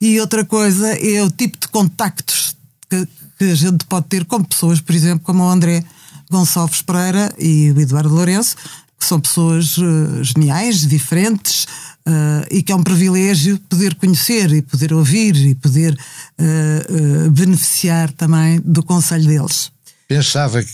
E 0.00 0.18
outra 0.20 0.44
coisa 0.44 0.88
é 0.94 1.22
o 1.22 1.30
tipo 1.30 1.58
de 1.58 1.68
contactos 1.68 2.56
que, 2.88 3.06
que 3.38 3.44
a 3.44 3.54
gente 3.54 3.84
pode 3.84 4.06
ter 4.06 4.24
com 4.24 4.42
pessoas, 4.42 4.80
por 4.80 4.94
exemplo, 4.94 5.24
como 5.24 5.44
o 5.44 5.48
André 5.48 5.84
Gonçalves 6.30 6.82
Pereira 6.82 7.32
e 7.38 7.70
o 7.70 7.80
Eduardo 7.80 8.14
Lourenço, 8.14 8.56
que 8.98 9.04
são 9.04 9.20
pessoas 9.20 9.78
uh, 9.78 10.24
geniais, 10.24 10.86
diferentes, 10.86 11.64
uh, 12.06 12.46
e 12.50 12.62
que 12.62 12.72
é 12.72 12.74
um 12.74 12.82
privilégio 12.82 13.58
poder 13.68 13.94
conhecer 13.94 14.52
e 14.52 14.62
poder 14.62 14.92
ouvir 14.92 15.36
e 15.36 15.54
poder 15.54 15.92
uh, 15.94 17.30
beneficiar 17.30 18.10
também 18.12 18.60
do 18.64 18.82
conselho 18.82 19.26
deles. 19.26 19.70
Pensava 20.08 20.62
que 20.62 20.72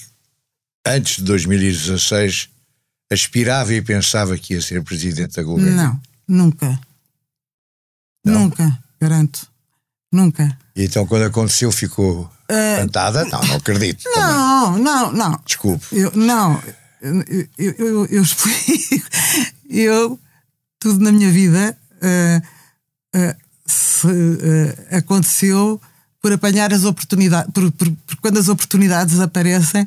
antes 0.87 1.17
de 1.17 1.23
2016, 1.25 2.49
aspirava 3.11 3.73
e 3.75 3.83
pensava 3.83 4.37
que 4.37 4.55
ia 4.55 4.63
ser 4.63 4.83
presidente 4.83 5.37
da 5.37 5.43
governo? 5.43 5.77
Não, 5.77 6.01
nunca. 6.27 6.81
Não? 8.25 8.41
Nunca, 8.41 8.79
garanto. 9.01 9.49
Nunca. 10.13 10.57
E 10.77 10.85
então, 10.85 11.07
quando 11.07 11.25
aconteceu, 11.25 11.71
ficou 11.73 12.23
uh, 12.23 13.27
Não, 13.31 13.43
não 13.49 13.57
acredito. 13.57 14.05
Não, 14.15 14.67
também. 14.67 14.85
não, 14.85 15.13
não. 15.13 15.41
Desculpe. 15.45 15.87
Eu, 15.93 16.13
não, 16.15 16.63
eu, 17.01 17.47
eu, 17.59 17.73
eu, 17.79 18.07
eu 18.07 18.23
explico. 18.23 19.05
Eu, 19.69 20.21
tudo 20.79 21.03
na 21.03 21.11
minha 21.11 21.31
vida 21.33 21.77
uh, 21.97 23.19
uh, 23.19 23.37
se, 23.67 24.07
aconteceu 24.97 25.81
por 26.23 26.33
apanhar 26.33 26.73
as 26.73 26.85
oportunidades, 26.85 27.53
por, 27.53 27.73
por, 27.73 27.91
por 27.91 28.17
quando 28.17 28.39
as 28.39 28.49
oportunidades 28.49 29.19
aparecem 29.19 29.85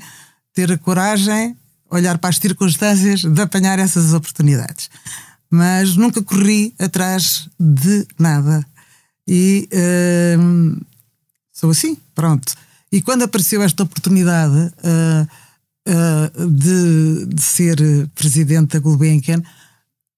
ter 0.54 0.72
a 0.72 0.78
coragem, 0.78 1.56
olhar 1.89 2.17
para 2.17 2.32
as 2.32 2.38
circunstâncias 2.38 3.22
de 3.22 3.41
apanhar 3.41 3.80
essas 3.80 4.13
oportunidades. 4.13 4.89
Mas 5.50 5.96
nunca 5.96 6.22
corri 6.22 6.74
atrás 6.78 7.48
de 7.58 8.06
nada. 8.20 8.65
E 9.28 9.70
uh, 9.72 10.86
sou 11.54 11.70
assim, 11.70 11.98
pronto. 12.13 12.54
E 12.91 13.02
quando 13.02 13.24
apareceu 13.24 13.62
esta 13.62 13.84
oportunidade 13.84 14.74
uh, 15.88 16.43
uh, 16.43 16.52
de, 16.52 17.26
de, 17.28 17.41
ser 17.41 17.78
presidente 18.13 18.73
da 18.73 18.80
Gulbenkian, 18.80 19.41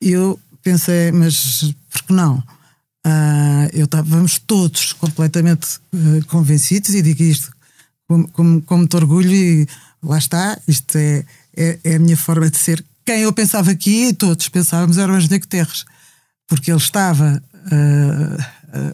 eu 0.02 0.40
pensei, 0.64 1.12
mas 1.12 1.74
por 1.90 2.04
que 2.04 2.14
não? 2.14 2.38
Uh, 3.06 3.70
eu 3.72 3.86
estávamos 3.86 4.40
todos 4.40 4.94
completamente 4.94 5.80
convencidos, 6.28 6.94
e 6.94 7.02
digo 7.02 7.24
isto 7.24 7.52
com, 8.10 8.28
com, 8.28 8.62
com 8.62 8.78
muito 8.78 8.98
orgulho 8.98 9.32
e 9.32 9.68
lá 10.02 10.18
está, 10.18 10.60
isto 10.68 10.98
é, 10.98 11.24
é, 11.56 11.80
é, 11.84 11.96
a 11.96 12.00
minha 12.00 12.18
forma 12.18 12.50
de 12.50 12.58
ser. 12.58 12.84
Quem 13.06 13.22
eu 13.22 13.32
pensava 13.32 13.72
aqui, 13.72 14.14
todos 14.14 14.50
pensávamos, 14.50 14.98
era 14.98 15.12
o 15.12 15.16
Angélico 15.16 15.46
Guterres, 15.46 15.86
porque 16.48 16.72
ele 16.72 16.80
estava 16.80 17.42
uh, 17.54 18.36
uh, 18.36 18.46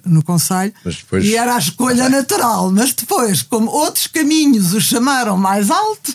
no 0.05 0.23
Conselho 0.23 0.73
depois... 0.83 1.25
e 1.25 1.35
era 1.35 1.55
a 1.55 1.59
escolha 1.59 2.09
natural, 2.09 2.71
mas 2.71 2.93
depois, 2.93 3.41
como 3.41 3.69
outros 3.69 4.07
caminhos 4.07 4.73
o 4.73 4.81
chamaram 4.81 5.38
mais 5.38 5.69
alto, 5.69 6.13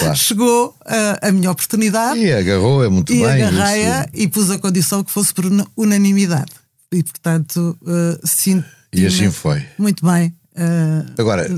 claro. 0.00 0.16
chegou 0.16 0.68
uh, 0.68 1.26
a 1.26 1.30
minha 1.30 1.50
oportunidade. 1.50 2.20
E 2.20 2.32
agarrou, 2.32 2.84
é 2.84 2.88
muito 2.88 3.12
e 3.12 3.20
bem. 3.20 3.42
agarrei-a 3.42 4.08
e 4.12 4.28
pus 4.28 4.50
a 4.50 4.58
condição 4.58 5.04
que 5.04 5.10
fosse 5.10 5.32
por 5.32 5.44
unanimidade. 5.76 6.52
E 6.92 7.02
portanto, 7.02 7.76
sinto. 8.24 8.66
E 8.92 9.04
assim 9.06 9.30
foi. 9.30 9.64
Muito 9.78 10.06
bem 10.06 10.32
Uh, 10.54 11.04
Agora, 11.18 11.50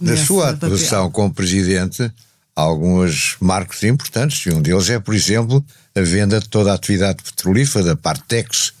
na 0.00 0.16
sua 0.16 0.50
atuação 0.50 1.10
como 1.10 1.32
presidente, 1.32 2.02
há 2.56 2.60
alguns 2.60 3.36
marcos 3.40 3.82
importantes, 3.84 4.44
e 4.46 4.50
um 4.50 4.60
deles 4.60 4.90
é, 4.90 4.98
por 4.98 5.14
exemplo, 5.14 5.64
a 5.94 6.00
venda 6.00 6.40
de 6.40 6.48
toda 6.48 6.72
a 6.72 6.74
atividade 6.74 7.22
petrolífera 7.22 7.84
da 7.84 7.96
Partex, 7.96 8.72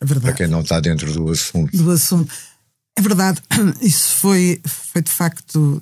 é 0.00 0.20
para 0.20 0.32
quem 0.32 0.48
não 0.48 0.60
está 0.60 0.80
dentro 0.80 1.12
do 1.12 1.30
assunto. 1.30 1.76
Do 1.76 1.90
assunto. 1.90 2.32
É 2.96 3.02
verdade, 3.02 3.40
isso 3.80 4.16
foi, 4.16 4.60
foi 4.64 5.02
de 5.02 5.10
facto. 5.10 5.80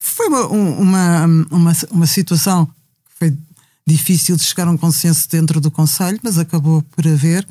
Foi 0.00 0.26
uma, 0.26 0.46
uma, 0.46 1.24
uma, 1.50 1.72
uma 1.90 2.06
situação 2.06 2.66
que 2.66 2.72
foi 3.18 3.38
difícil 3.86 4.36
de 4.36 4.42
chegar 4.42 4.66
a 4.66 4.70
um 4.70 4.76
consenso 4.76 5.28
dentro 5.28 5.60
do 5.60 5.70
Conselho, 5.70 6.18
mas 6.22 6.38
acabou 6.38 6.82
por 6.82 7.06
haver. 7.06 7.46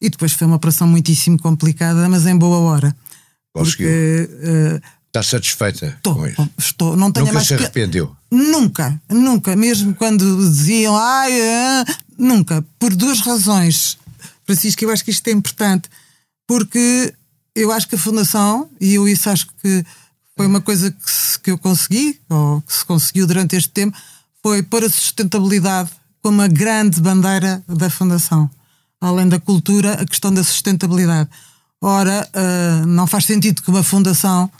E 0.00 0.10
depois 0.10 0.32
foi 0.32 0.46
uma 0.46 0.56
operação 0.56 0.86
muitíssimo 0.86 1.38
complicada, 1.38 2.08
mas 2.08 2.26
em 2.26 2.36
boa 2.36 2.58
hora. 2.58 2.94
Conseguiu. 3.52 3.88
Porque, 3.88 4.30
uh, 4.44 4.98
Está 5.08 5.22
satisfeita 5.22 5.86
estou, 5.86 6.14
com 6.14 6.26
isso? 6.26 6.50
Estou. 6.58 6.96
Não 6.96 7.10
tenho 7.10 7.26
nunca 7.26 7.36
mais 7.36 7.48
se 7.48 7.54
arrependeu? 7.54 8.14
Que... 8.30 8.36
Nunca, 8.36 9.00
nunca. 9.08 9.56
Mesmo 9.56 9.94
quando 9.94 10.50
diziam, 10.50 10.96
ai, 10.96 11.32
uh, 11.32 11.94
nunca. 12.18 12.64
Por 12.78 12.94
duas 12.94 13.20
razões. 13.20 13.98
Francisco, 14.48 14.82
eu 14.82 14.90
acho 14.90 15.04
que 15.04 15.10
isto 15.10 15.28
é 15.28 15.30
importante. 15.30 15.90
Porque 16.46 17.12
eu 17.54 17.70
acho 17.70 17.86
que 17.86 17.96
a 17.96 17.98
Fundação, 17.98 18.70
e 18.80 18.94
eu 18.94 19.06
isso 19.06 19.28
acho 19.28 19.46
que 19.60 19.84
foi 20.34 20.46
uma 20.46 20.62
coisa 20.62 20.90
que, 20.90 21.10
se, 21.10 21.38
que 21.38 21.50
eu 21.50 21.58
consegui, 21.58 22.18
ou 22.30 22.62
que 22.62 22.72
se 22.72 22.82
conseguiu 22.82 23.26
durante 23.26 23.54
este 23.56 23.68
tempo, 23.68 23.94
foi 24.42 24.62
pôr 24.62 24.84
a 24.84 24.88
sustentabilidade 24.88 25.90
como 26.22 26.40
a 26.40 26.48
grande 26.48 26.98
bandeira 26.98 27.62
da 27.68 27.90
Fundação. 27.90 28.48
Além 28.98 29.28
da 29.28 29.38
cultura, 29.38 30.00
a 30.00 30.06
questão 30.06 30.32
da 30.32 30.42
sustentabilidade. 30.42 31.28
Ora, 31.80 32.26
uh, 32.34 32.86
não 32.86 33.06
faz 33.06 33.26
sentido 33.26 33.62
que 33.62 33.68
uma 33.68 33.84
fundação 33.84 34.50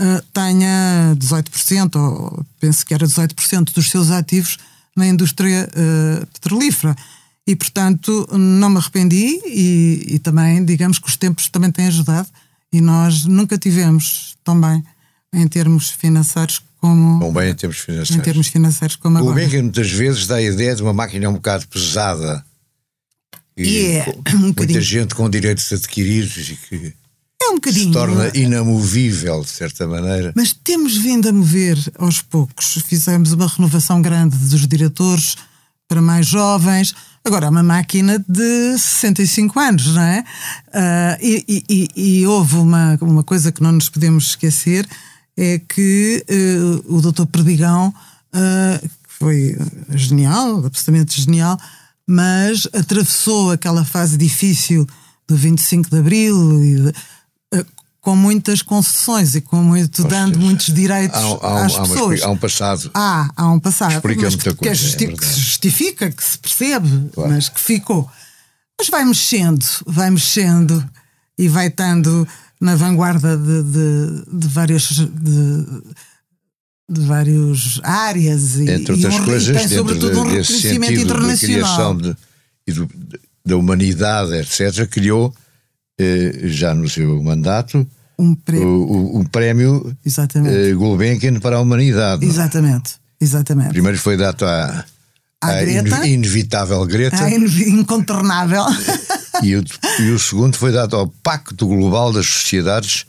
uh, 0.00 0.22
tenha 0.32 1.14
18%, 1.18 1.96
ou 1.96 2.46
penso 2.60 2.86
que 2.86 2.94
era 2.94 3.06
18% 3.06 3.74
dos 3.74 3.90
seus 3.90 4.10
ativos 4.10 4.56
na 4.96 5.06
indústria 5.06 5.68
uh, 5.68 6.26
petrolífera. 6.26 6.96
E, 7.46 7.56
portanto, 7.56 8.28
não 8.32 8.70
me 8.70 8.78
arrependi 8.78 9.40
e, 9.46 10.14
e, 10.14 10.18
também, 10.20 10.64
digamos 10.64 10.98
que 10.98 11.08
os 11.08 11.16
tempos 11.16 11.48
também 11.48 11.72
têm 11.72 11.88
ajudado 11.88 12.28
e 12.72 12.80
nós 12.80 13.24
nunca 13.24 13.58
tivemos 13.58 14.36
tão 14.44 14.60
bem 14.60 14.82
em 15.34 15.48
termos 15.48 15.90
financeiros 15.90 16.62
como... 16.78 17.18
Bom, 17.18 17.32
bem 17.32 17.50
em 17.50 17.54
termos 17.54 17.78
financeiros. 17.78 18.10
Em 18.16 18.20
termos 18.20 18.46
financeiros 18.46 18.96
como 18.96 19.18
agora. 19.18 19.32
O 19.32 19.34
bem 19.34 19.48
que 19.48 19.60
muitas 19.60 19.90
vezes 19.90 20.26
dá 20.26 20.36
a 20.36 20.42
ideia 20.42 20.74
de 20.74 20.82
uma 20.82 20.92
máquina 20.92 21.28
um 21.28 21.34
bocado 21.34 21.66
pesada. 21.66 22.44
E, 23.56 23.86
é, 23.86 24.14
um 24.34 24.38
muita 24.38 24.80
gente 24.80 25.14
com 25.14 25.28
direitos 25.28 25.72
adquiridos 25.72 26.48
e 26.48 26.56
que 26.56 26.94
é 27.42 27.50
um 27.50 27.54
bocadinho, 27.56 27.86
se 27.86 27.92
torna 27.92 28.30
inamovível, 28.34 29.42
de 29.42 29.50
certa 29.50 29.86
maneira. 29.86 30.32
Mas 30.34 30.52
temos 30.52 30.96
vindo 30.96 31.28
a 31.28 31.32
mover 31.32 31.76
aos 31.98 32.22
poucos. 32.22 32.78
Fizemos 32.86 33.32
uma 33.32 33.48
renovação 33.48 34.00
grande 34.00 34.36
dos 34.36 34.66
diretores 34.66 35.36
para 35.92 36.00
mais 36.00 36.26
jovens. 36.26 36.94
Agora, 37.22 37.46
é 37.46 37.50
uma 37.50 37.62
máquina 37.62 38.18
de 38.26 38.78
65 38.78 39.60
anos, 39.60 39.94
não 39.94 40.00
é? 40.00 40.24
Uh, 40.68 41.18
e, 41.20 41.64
e, 41.68 41.88
e, 41.94 42.26
houve 42.26 42.56
uma, 42.56 42.96
uma 43.02 43.22
coisa 43.22 43.52
que 43.52 43.62
não 43.62 43.72
nos 43.72 43.90
podemos 43.90 44.28
esquecer, 44.28 44.88
é 45.36 45.58
que 45.58 46.24
uh, 46.30 46.96
o 46.96 47.02
doutor 47.02 47.26
Perdigão, 47.26 47.88
uh, 48.34 48.90
foi 49.06 49.54
genial, 49.90 50.64
absolutamente 50.64 51.20
genial, 51.20 51.58
mas 52.06 52.66
atravessou 52.72 53.50
aquela 53.50 53.84
fase 53.84 54.16
difícil 54.16 54.86
do 55.28 55.36
25 55.36 55.90
de 55.90 55.98
Abril 55.98 56.64
e 56.64 56.74
de, 56.76 56.92
com 58.02 58.16
muitas 58.16 58.62
concessões 58.62 59.36
e 59.36 59.40
com 59.40 59.62
muito, 59.62 60.02
dando 60.02 60.36
muitos 60.36 60.74
direitos 60.74 61.16
há, 61.16 61.46
há, 61.46 61.64
às 61.64 61.76
há 61.76 61.82
pessoas. 61.82 62.20
Uma, 62.20 62.26
há 62.26 62.30
um 62.32 62.36
passado. 62.36 62.90
Há, 62.92 63.30
há 63.36 63.48
um 63.48 63.60
passado. 63.60 63.92
Explica 63.92 64.22
mas 64.22 64.34
muita 64.34 64.50
que, 64.50 64.56
coisa. 64.56 64.96
Que, 64.96 65.04
é 65.04 65.12
que 65.12 65.24
se 65.24 65.40
justifica, 65.40 66.10
que 66.10 66.24
se 66.24 66.36
percebe, 66.36 67.10
claro. 67.14 67.30
mas 67.30 67.48
que 67.48 67.60
ficou. 67.60 68.10
Mas 68.76 68.88
vai 68.88 69.04
mexendo, 69.04 69.64
vai 69.86 70.10
mexendo 70.10 70.84
e 71.38 71.48
vai 71.48 71.68
estando 71.68 72.26
na 72.60 72.74
vanguarda 72.74 73.36
de, 73.36 73.62
de, 73.62 74.40
de 74.40 74.48
várias. 74.48 74.82
De, 74.88 75.82
de 76.90 77.00
várias 77.06 77.80
áreas 77.84 78.56
e, 78.56 78.68
entre 78.68 78.92
outras 78.92 79.14
e 79.14 79.16
um, 79.16 79.24
coisas, 79.24 79.56
tem 79.56 79.68
sobretudo 79.68 80.20
um 80.20 80.24
reconhecimento 80.24 81.00
internacional. 81.00 81.36
Criação 81.38 81.96
de, 81.96 82.16
do, 82.74 82.90
da 83.46 83.56
humanidade, 83.56 84.34
etc., 84.34 84.86
criou 84.90 85.32
já 86.44 86.74
no 86.74 86.88
seu 86.88 87.22
mandato, 87.22 87.86
um 88.18 88.34
prémio, 88.34 88.68
o, 88.68 89.20
o, 89.20 89.28
prémio 89.28 89.96
uh, 90.06 90.76
Gulbenkian 90.76 91.40
para 91.40 91.56
a 91.56 91.60
humanidade. 91.60 92.24
Exatamente, 92.24 92.94
exatamente. 93.20 93.70
Primeiro 93.70 93.98
foi 93.98 94.16
dado 94.16 94.44
à, 94.44 94.84
à, 95.40 95.60
Greta, 95.60 96.06
inevitável 96.06 96.84
Greta. 96.86 97.24
À 97.24 97.30
incontornável. 97.30 98.64
E 99.42 99.56
o, 99.56 99.64
e 99.98 100.10
o 100.10 100.18
segundo 100.20 100.56
foi 100.56 100.70
dado 100.70 100.94
ao 100.94 101.08
Pacto 101.08 101.66
Global 101.66 102.12
das 102.12 102.26
Sociedades 102.26 103.06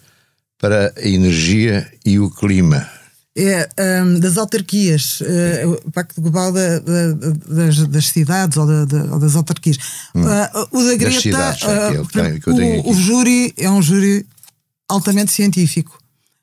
para 0.57 0.91
a 0.97 1.07
Energia 1.07 1.87
e 2.03 2.17
o 2.17 2.31
Clima. 2.31 2.87
É 3.35 3.67
um, 4.03 4.19
das 4.19 4.37
autarquias, 4.37 5.19
uh, 5.21 5.71
o 5.87 5.91
Pacto 5.91 6.21
Global 6.21 6.51
da, 6.51 6.77
da, 6.77 7.13
das, 7.47 7.87
das, 7.87 8.07
cidades 8.09 8.55
ou, 8.57 8.85
da, 8.85 9.05
ou 9.11 9.19
das 9.19 9.35
autarquias. 9.35 9.77
Hum. 10.13 10.21
Uh, 10.21 10.67
o 10.71 10.83
da 10.83 10.95
Greta, 10.95 11.19
cidades, 11.19 11.63
uh, 11.63 12.85
o, 12.85 12.91
o, 12.91 12.93
júri 12.93 13.51
é 13.57 13.67
um 13.71 13.81
júri 13.81 14.23
altamente 14.87 15.31
científico. 15.31 15.97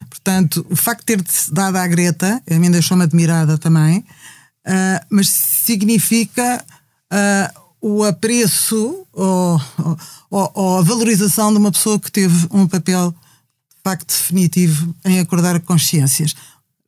Portanto, 0.09 0.67
o 0.69 0.75
facto 0.75 1.07
de 1.07 1.23
ter-se 1.23 1.55
dado 1.55 1.77
à 1.77 1.87
Greta, 1.87 2.43
a 2.51 2.55
mim 2.59 2.73
deixou-me 2.73 3.05
admirada 3.05 3.57
também, 3.57 4.05
mas 5.09 5.29
significa 5.29 6.65
o 7.81 8.03
apreço 8.03 9.07
ou, 9.13 9.61
ou, 10.29 10.51
ou 10.55 10.79
a 10.79 10.83
valorização 10.83 11.53
de 11.53 11.59
uma 11.59 11.71
pessoa 11.71 12.01
que 12.01 12.11
teve 12.11 12.49
um 12.51 12.67
papel 12.67 13.13
de 13.13 13.83
facto 13.85 14.09
definitivo 14.09 14.95
em 15.05 15.21
acordar 15.21 15.59
consciências 15.61 16.35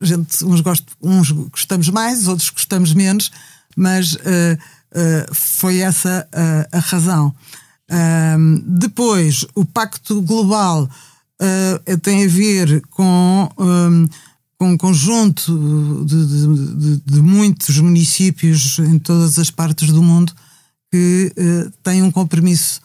gente, 0.03 0.43
uns, 0.45 0.61
gost, 0.61 0.85
uns 1.01 1.31
gostamos 1.31 1.89
mais, 1.89 2.27
outros 2.27 2.49
gostamos 2.49 2.93
menos, 2.93 3.31
mas 3.75 4.13
uh, 4.13 4.17
uh, 4.19 5.33
foi 5.33 5.79
essa 5.79 6.27
uh, 6.33 6.77
a 6.77 6.79
razão. 6.79 7.33
depois, 8.65 9.45
o 9.55 9.65
Pacto 9.65 10.21
Global 10.21 10.89
tem 12.01 12.23
a 12.23 12.27
ver 12.27 12.81
com, 12.89 13.49
um, 13.57 14.07
com 14.57 14.71
um 14.71 14.77
conjunto 14.77 16.05
de, 16.05 16.25
de, 16.25 16.75
de, 16.75 17.01
de, 17.05 17.21
muitos 17.21 17.77
municípios 17.79 18.79
em 18.79 18.97
todas 18.97 19.37
as 19.37 19.51
partes 19.51 19.91
do 19.91 20.01
mundo 20.01 20.33
que 20.89 21.33
têm 21.83 22.01
um 22.01 22.09
compromisso 22.11 22.79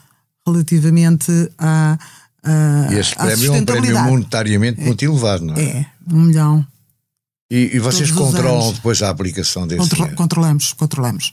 relativamente 0.45 1.31
à. 1.57 1.97
e 2.91 2.95
este 2.97 3.17
prémio 3.17 3.55
é 3.55 3.61
um 3.61 3.65
prémio 3.65 4.03
monetariamente 4.03 4.81
muito 4.81 5.05
elevado, 5.05 5.45
não 5.45 5.55
é? 5.55 5.63
É, 5.63 5.87
um 6.13 6.23
milhão 6.23 6.67
e, 7.51 7.77
e 7.77 7.79
vocês 7.79 8.11
controlam 8.11 8.73
depois 8.73 9.03
a 9.03 9.09
aplicação 9.09 9.67
desse 9.67 9.81
Contro 9.81 10.15
Controlamos, 10.15 10.73
controlamos. 10.75 11.33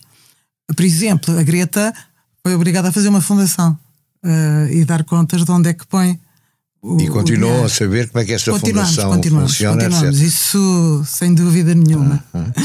Por 0.73 0.83
exemplo, 0.83 1.37
a 1.37 1.43
Greta 1.43 1.93
foi 2.41 2.55
obrigada 2.55 2.89
a 2.89 2.91
fazer 2.91 3.09
uma 3.09 3.21
fundação 3.21 3.77
uh, 4.23 4.71
e 4.71 4.85
dar 4.85 5.03
contas 5.03 5.43
de 5.43 5.51
onde 5.51 5.69
é 5.69 5.73
que 5.73 5.85
põe. 5.85 6.19
O, 6.81 7.01
e 7.01 7.07
continuam 7.07 7.65
a 7.65 7.69
saber 7.69 8.09
como 8.09 8.21
é 8.21 8.25
que 8.25 8.33
esta 8.33 8.51
continuamos, 8.51 8.91
fundação 8.91 9.11
continuamos, 9.11 9.51
funciona, 9.51 9.83
continuamos. 9.83 10.21
Etc. 10.21 10.27
Isso 10.27 11.03
sem 11.05 11.33
dúvida 11.33 11.73
nenhuma. 11.73 12.23
Ah, 12.33 12.45
ah. 12.55 12.61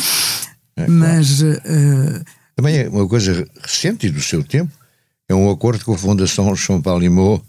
É, 0.76 0.86
Mas. 0.86 1.40
Uh, 1.40 2.24
Também 2.54 2.78
é 2.78 2.88
uma 2.88 3.08
coisa 3.08 3.46
recente 3.62 4.06
e 4.06 4.10
do 4.10 4.20
seu 4.20 4.44
tempo. 4.44 4.72
É 5.28 5.34
um 5.34 5.50
acordo 5.50 5.84
com 5.84 5.94
a 5.94 5.98
Fundação 5.98 6.54
João 6.54 6.82
Paulo 6.82 7.42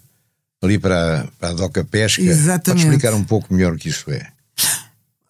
ali 0.61 0.77
para, 0.77 1.27
para 1.39 1.49
a 1.49 1.53
Doca 1.53 1.83
Pesca. 1.83 2.21
Exatamente. 2.21 2.63
Pode 2.65 2.79
explicar 2.81 3.13
um 3.13 3.23
pouco 3.23 3.53
melhor 3.53 3.73
o 3.73 3.77
que 3.77 3.89
isso 3.89 4.09
é? 4.11 4.30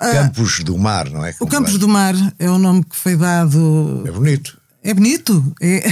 Ah, 0.01 0.13
Campos 0.13 0.63
do 0.63 0.75
Mar, 0.79 1.07
não 1.11 1.23
é? 1.23 1.35
o 1.39 1.45
Campos 1.45 1.77
do 1.77 1.87
Mar 1.87 2.15
é 2.39 2.49
o 2.49 2.57
nome 2.57 2.83
que 2.83 2.95
foi 2.95 3.15
dado. 3.15 4.03
É 4.07 4.11
bonito. 4.11 4.57
É 4.83 4.95
bonito. 4.95 5.55
É, 5.61 5.83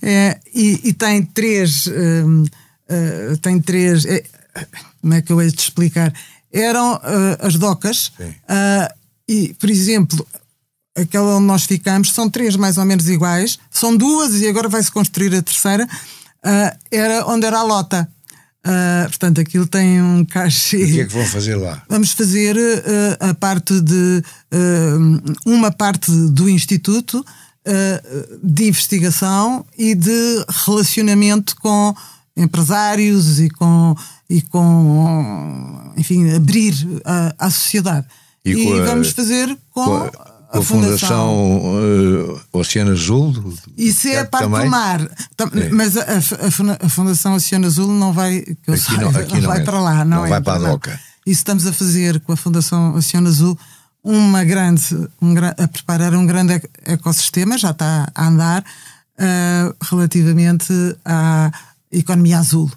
é 0.02 0.40
e, 0.54 0.80
e, 0.84 0.92
tem 0.94 1.22
três. 1.22 1.86
Um, 1.86 2.44
uh, 2.44 2.46
ah, 2.88 3.36
tem 3.42 3.60
três. 3.60 4.06
É, 4.06 4.24
como 5.02 5.12
é 5.12 5.20
que 5.20 5.30
eu 5.30 5.42
hei 5.42 5.50
de 5.50 5.60
explicar? 5.60 6.10
Eram 6.50 6.94
uh, 6.94 7.46
as 7.46 7.56
docas. 7.56 8.10
Uh, 8.18 8.94
e, 9.28 9.52
por 9.58 9.68
exemplo, 9.68 10.26
aquela 10.96 11.36
onde 11.36 11.46
nós 11.46 11.64
ficamos 11.64 12.14
são 12.14 12.30
três 12.30 12.56
mais 12.56 12.78
ou 12.78 12.86
menos 12.86 13.06
iguais. 13.06 13.58
São 13.70 13.94
duas 13.94 14.34
e 14.40 14.48
agora 14.48 14.66
vai-se 14.66 14.90
construir 14.90 15.34
a 15.34 15.42
terceira. 15.42 15.86
era 16.90 17.26
onde 17.26 17.44
era 17.44 17.58
a 17.58 17.62
lota. 17.62 18.10
Uh, 18.66 19.06
portanto, 19.06 19.40
aquilo 19.40 19.64
tem 19.64 20.02
um 20.02 20.24
cachê. 20.24 20.82
o 20.82 20.86
que 20.86 21.00
é 21.02 21.04
que 21.04 21.12
vão 21.12 21.24
fazer 21.24 21.54
lá? 21.54 21.80
Vamos 21.88 22.10
fazer 22.10 22.56
uh, 22.56 23.30
a 23.30 23.34
parte 23.34 23.80
de. 23.80 24.22
Uh, 24.52 25.22
uma 25.46 25.70
parte 25.70 26.10
do 26.10 26.48
Instituto 26.48 27.24
de 28.44 28.68
investigação 28.68 29.66
e 29.76 29.92
de 29.92 30.44
relacionamento 30.64 31.56
com 31.56 31.94
empresários 32.36 33.40
e 33.40 33.48
com. 33.50 33.94
E 34.28 34.42
com 34.42 35.92
enfim, 35.96 36.32
abrir 36.34 36.74
a, 37.04 37.34
à 37.38 37.50
sociedade. 37.50 38.06
E, 38.44 38.50
e 38.50 38.80
vamos 38.82 39.10
fazer 39.10 39.48
com. 39.72 39.84
com 39.84 39.96
a, 39.96 40.25
a 40.50 40.62
Fundação, 40.62 41.60
Fundação 41.60 42.34
uh, 42.34 42.40
Oceano 42.52 42.92
Azul. 42.92 43.54
Isso 43.76 44.08
é 44.08 44.20
a 44.20 44.24
parte 44.24 44.44
também. 44.44 44.64
do 44.64 44.70
mar. 44.70 45.00
É. 45.02 45.68
Mas 45.70 45.96
a, 45.96 46.02
a, 46.02 46.86
a, 46.86 46.88
Fundação 46.88 47.34
Oceano 47.34 47.66
Azul 47.66 47.88
não 47.88 48.12
vai, 48.12 48.38
aqui 48.38 48.96
não, 49.00 49.08
aqui 49.08 49.40
não 49.40 49.48
vai 49.48 49.60
é. 49.60 49.64
para 49.64 49.80
lá, 49.80 50.04
não, 50.04 50.18
não 50.18 50.26
é 50.26 50.28
vai 50.30 50.40
para 50.40 50.54
a 50.54 50.70
DOCA. 50.70 51.00
Isso 51.26 51.40
estamos 51.40 51.66
a 51.66 51.72
fazer 51.72 52.20
com 52.20 52.32
a 52.32 52.36
Fundação 52.36 52.94
Oceano 52.94 53.28
Azul 53.28 53.58
uma 54.02 54.44
grande, 54.44 54.94
um, 55.20 55.34
a 55.36 55.66
preparar 55.66 56.14
um 56.14 56.24
grande 56.24 56.62
ecossistema, 56.84 57.58
já 57.58 57.72
está 57.72 58.08
a 58.14 58.28
andar, 58.28 58.62
uh, 58.62 59.76
relativamente 59.82 60.72
à 61.04 61.50
economia 61.90 62.38
azul, 62.38 62.70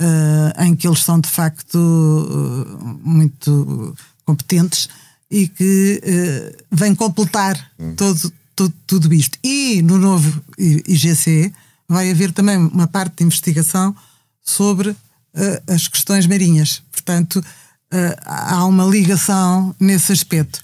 uh, 0.00 0.62
em 0.64 0.74
que 0.74 0.88
eles 0.88 1.04
são 1.04 1.20
de 1.20 1.28
facto 1.28 1.76
uh, 1.76 3.00
muito 3.04 3.94
competentes 4.24 4.88
e 5.30 5.48
que 5.48 6.00
uh, 6.02 6.64
vem 6.70 6.94
completar 6.94 7.70
hum. 7.78 7.94
todo, 7.96 8.32
todo, 8.54 8.74
tudo 8.86 9.14
isto. 9.14 9.38
E 9.42 9.82
no 9.82 9.98
novo 9.98 10.42
IGC 10.58 11.52
vai 11.88 12.10
haver 12.10 12.32
também 12.32 12.56
uma 12.56 12.86
parte 12.86 13.16
de 13.18 13.24
investigação 13.24 13.94
sobre 14.42 14.90
uh, 14.90 14.96
as 15.66 15.88
questões 15.88 16.26
marinhas. 16.26 16.82
Portanto, 16.90 17.44
há 18.24 18.64
uma 18.66 18.84
ligação 18.84 19.72
nesse 19.78 20.10
aspecto. 20.10 20.60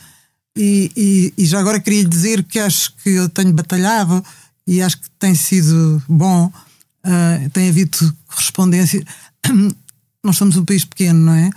E, 0.57 0.91
e, 0.97 1.35
e, 1.39 1.47
já 1.47 1.61
agora 1.61 1.79
queria 1.79 2.03
lhe 2.03 2.09
dizer 2.09 2.43
que 2.43 2.59
acho 2.59 2.93
que 2.97 3.11
eu 3.11 3.29
tenho 3.29 3.53
batalhado 3.53 4.23
e 4.67 4.83
acho 4.83 5.01
que 5.01 5.11
tem 5.19 5.35
sido 5.35 6.03
bom, 6.09 6.47
uh, 6.47 7.51
tem 7.51 7.69
havido 7.69 8.17
correspondência. 8.27 9.05
Nós 10.23 10.37
somos 10.37 10.57
um 10.57 10.65
país 10.65 10.85
pequeno, 10.85 11.19
não 11.27 11.35
é? 11.35 11.51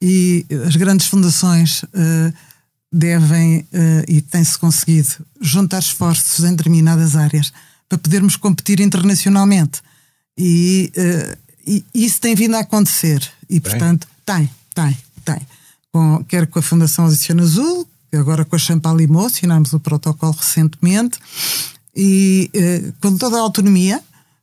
E 0.00 0.44
as 0.66 0.76
grandes 0.76 1.06
fundações 1.06 1.82
uh, 1.82 2.32
devem, 2.92 3.60
uh, 3.60 4.04
e 4.06 4.20
tem-se 4.20 4.58
conseguido, 4.58 5.08
juntar 5.40 5.78
esforços 5.78 6.44
em 6.44 6.54
determinadas 6.54 7.16
áreas 7.16 7.52
para 7.88 7.98
podermos 7.98 8.36
competir 8.36 8.80
internacionalmente. 8.80 9.80
E, 10.36 10.92
e 11.66 11.84
isso 11.94 12.20
tem 12.20 12.34
vindo 12.34 12.56
a 12.56 12.60
acontecer. 12.60 13.26
E, 13.48 13.58
portanto, 13.58 14.06
tem, 14.24 14.50
tem, 14.74 14.98
tem. 15.24 15.40
Com, 15.92 16.22
quer 16.24 16.46
com 16.46 16.58
a 16.58 16.62
Fundação 16.62 17.06
Oceano 17.06 17.42
Azul, 17.42 17.88
agora 18.12 18.44
com 18.44 18.56
a 18.56 18.58
Champalimau, 18.58 19.26
assinámos 19.26 19.72
o 19.72 19.80
protocolo 19.80 20.32
recentemente, 20.32 21.18
e 21.94 22.50
eh, 22.52 22.92
com 23.00 23.16
toda 23.16 23.36
a 23.36 23.40
autonomia, 23.40 24.02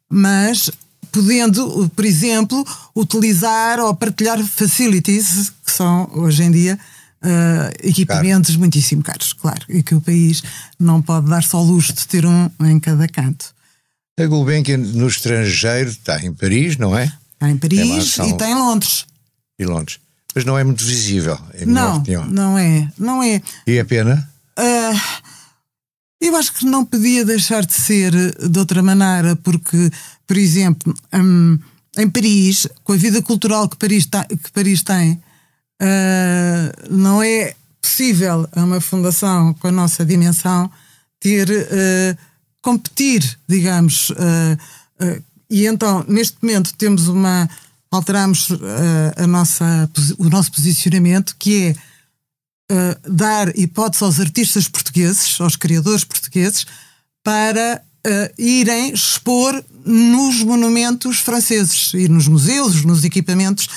mas 0.09 0.71
podendo, 1.13 1.89
por 1.95 2.03
exemplo, 2.03 2.65
utilizar 2.95 3.79
ou 3.79 3.95
partilhar 3.95 4.43
facilities, 4.43 5.53
que 5.63 5.71
são 5.71 6.09
hoje 6.15 6.43
em 6.43 6.51
dia 6.51 6.79
uh, 7.23 7.87
equipamentos 7.87 8.49
claro. 8.49 8.59
muitíssimo 8.59 9.03
caros, 9.03 9.31
claro, 9.31 9.63
e 9.69 9.83
que 9.83 9.93
o 9.93 10.01
país 10.01 10.43
não 10.79 11.01
pode 11.01 11.29
dar 11.29 11.43
só 11.43 11.61
luxo 11.61 11.93
de 11.93 12.07
ter 12.07 12.25
um 12.25 12.49
em 12.61 12.79
cada 12.79 13.07
canto. 13.07 13.53
A 14.19 14.25
Gulbenkian 14.25 14.77
no 14.77 15.07
estrangeiro 15.07 15.91
está 15.91 16.19
em 16.23 16.33
Paris, 16.33 16.77
não 16.77 16.97
é? 16.97 17.11
Está 17.33 17.49
em 17.49 17.57
Paris 17.57 18.17
e 18.17 18.29
está 18.31 18.49
em 18.49 18.55
Londres. 18.55 19.05
E 19.57 19.65
Londres. 19.65 19.99
Mas 20.35 20.45
não 20.45 20.57
é 20.57 20.63
muito 20.63 20.83
visível, 20.83 21.37
em 21.59 21.65
não, 21.67 21.97
opinião. 21.97 22.25
Não 22.25 22.57
é, 22.57 22.91
não 22.97 23.21
é. 23.21 23.39
E 23.67 23.77
é 23.77 23.83
pena? 23.83 24.27
Uh, 24.57 25.23
eu 26.23 26.35
acho 26.37 26.53
que 26.53 26.65
não 26.65 26.85
podia 26.85 27.25
deixar 27.25 27.65
de 27.65 27.73
ser 27.73 28.13
de 28.13 28.57
outra 28.57 28.81
maneira, 28.81 29.35
porque, 29.35 29.91
por 30.33 30.39
exemplo, 30.39 30.95
um, 31.13 31.59
em 31.95 32.09
Paris, 32.09 32.67
com 32.83 32.93
a 32.93 32.97
vida 32.97 33.21
cultural 33.21 33.69
que 33.69 33.77
Paris, 33.77 34.07
ta, 34.07 34.25
que 34.25 34.51
Paris 34.51 34.81
tem, 34.81 35.21
uh, 35.79 36.89
não 36.89 37.21
é 37.21 37.53
possível 37.79 38.49
a 38.51 38.63
uma 38.63 38.81
fundação 38.81 39.53
com 39.53 39.67
a 39.67 39.71
nossa 39.71 40.03
dimensão 40.03 40.71
ter 41.19 41.47
uh, 41.47 42.17
competir, 42.63 43.37
digamos. 43.47 44.11
e 45.47 45.67
então, 45.67 46.03
neste 46.07 46.37
momento, 46.41 46.73
temos 46.73 47.07
uma 47.07 47.47
alteramos 47.91 48.49
uh, 48.49 48.57
a 49.17 49.27
nossa, 49.27 49.87
o 50.17 50.29
nosso 50.29 50.51
posicionamento, 50.51 51.35
que 51.37 51.75
é 52.71 52.73
uh, 52.73 53.11
dar 53.11 53.55
hipótese 53.55 54.03
aos 54.03 54.19
artistas 54.19 54.67
portugueses, 54.67 55.39
aos 55.39 55.55
criadores 55.55 56.03
portugueses, 56.03 56.65
para 57.23 57.83
uh, 58.05 58.33
irem 58.37 58.93
expor 58.93 59.63
nos 59.85 60.41
monumentos 60.43 61.19
franceses 61.19 61.93
e 61.93 62.07
nos 62.07 62.27
museus, 62.27 62.83
nos 62.85 63.03
equipamentos 63.03 63.67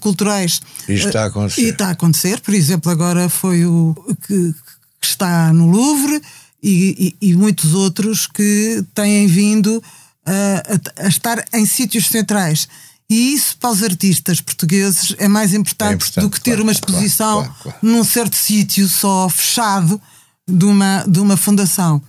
culturais. 0.00 0.60
Isto 0.88 1.08
está 1.08 1.22
a 1.22 1.26
acontecer. 1.26 1.60
E 1.62 1.68
está 1.68 1.88
a 1.88 1.90
acontecer, 1.90 2.40
por 2.40 2.54
exemplo, 2.54 2.90
agora 2.90 3.28
foi 3.28 3.64
o 3.64 3.94
que, 4.26 4.54
que 5.00 5.06
está 5.06 5.52
no 5.52 5.66
Louvre 5.70 6.20
e, 6.62 7.14
e, 7.20 7.30
e, 7.30 7.36
muitos 7.36 7.74
outros 7.74 8.26
que 8.26 8.84
têm 8.94 9.26
vindo 9.26 9.82
a, 10.24 11.02
a, 11.02 11.06
a 11.06 11.08
estar 11.08 11.44
em 11.52 11.66
sítios 11.66 12.06
centrais. 12.08 12.68
E 13.08 13.34
isso 13.34 13.56
para 13.58 13.70
os 13.70 13.82
artistas 13.82 14.40
portugueses 14.40 15.14
é 15.18 15.28
mais 15.28 15.52
importante, 15.52 15.92
é 15.92 15.94
importante 15.94 16.20
do 16.20 16.30
que 16.30 16.40
ter 16.40 16.52
claro, 16.52 16.62
uma 16.62 16.72
exposição 16.72 17.44
claro, 17.44 17.54
claro, 17.62 17.78
num 17.82 18.02
certo 18.02 18.34
sítio 18.34 18.88
só 18.88 19.28
fechado 19.28 20.00
de 20.48 20.64
uma, 20.64 21.04
de 21.06 21.20
uma 21.20 21.36
fundação. 21.36 22.02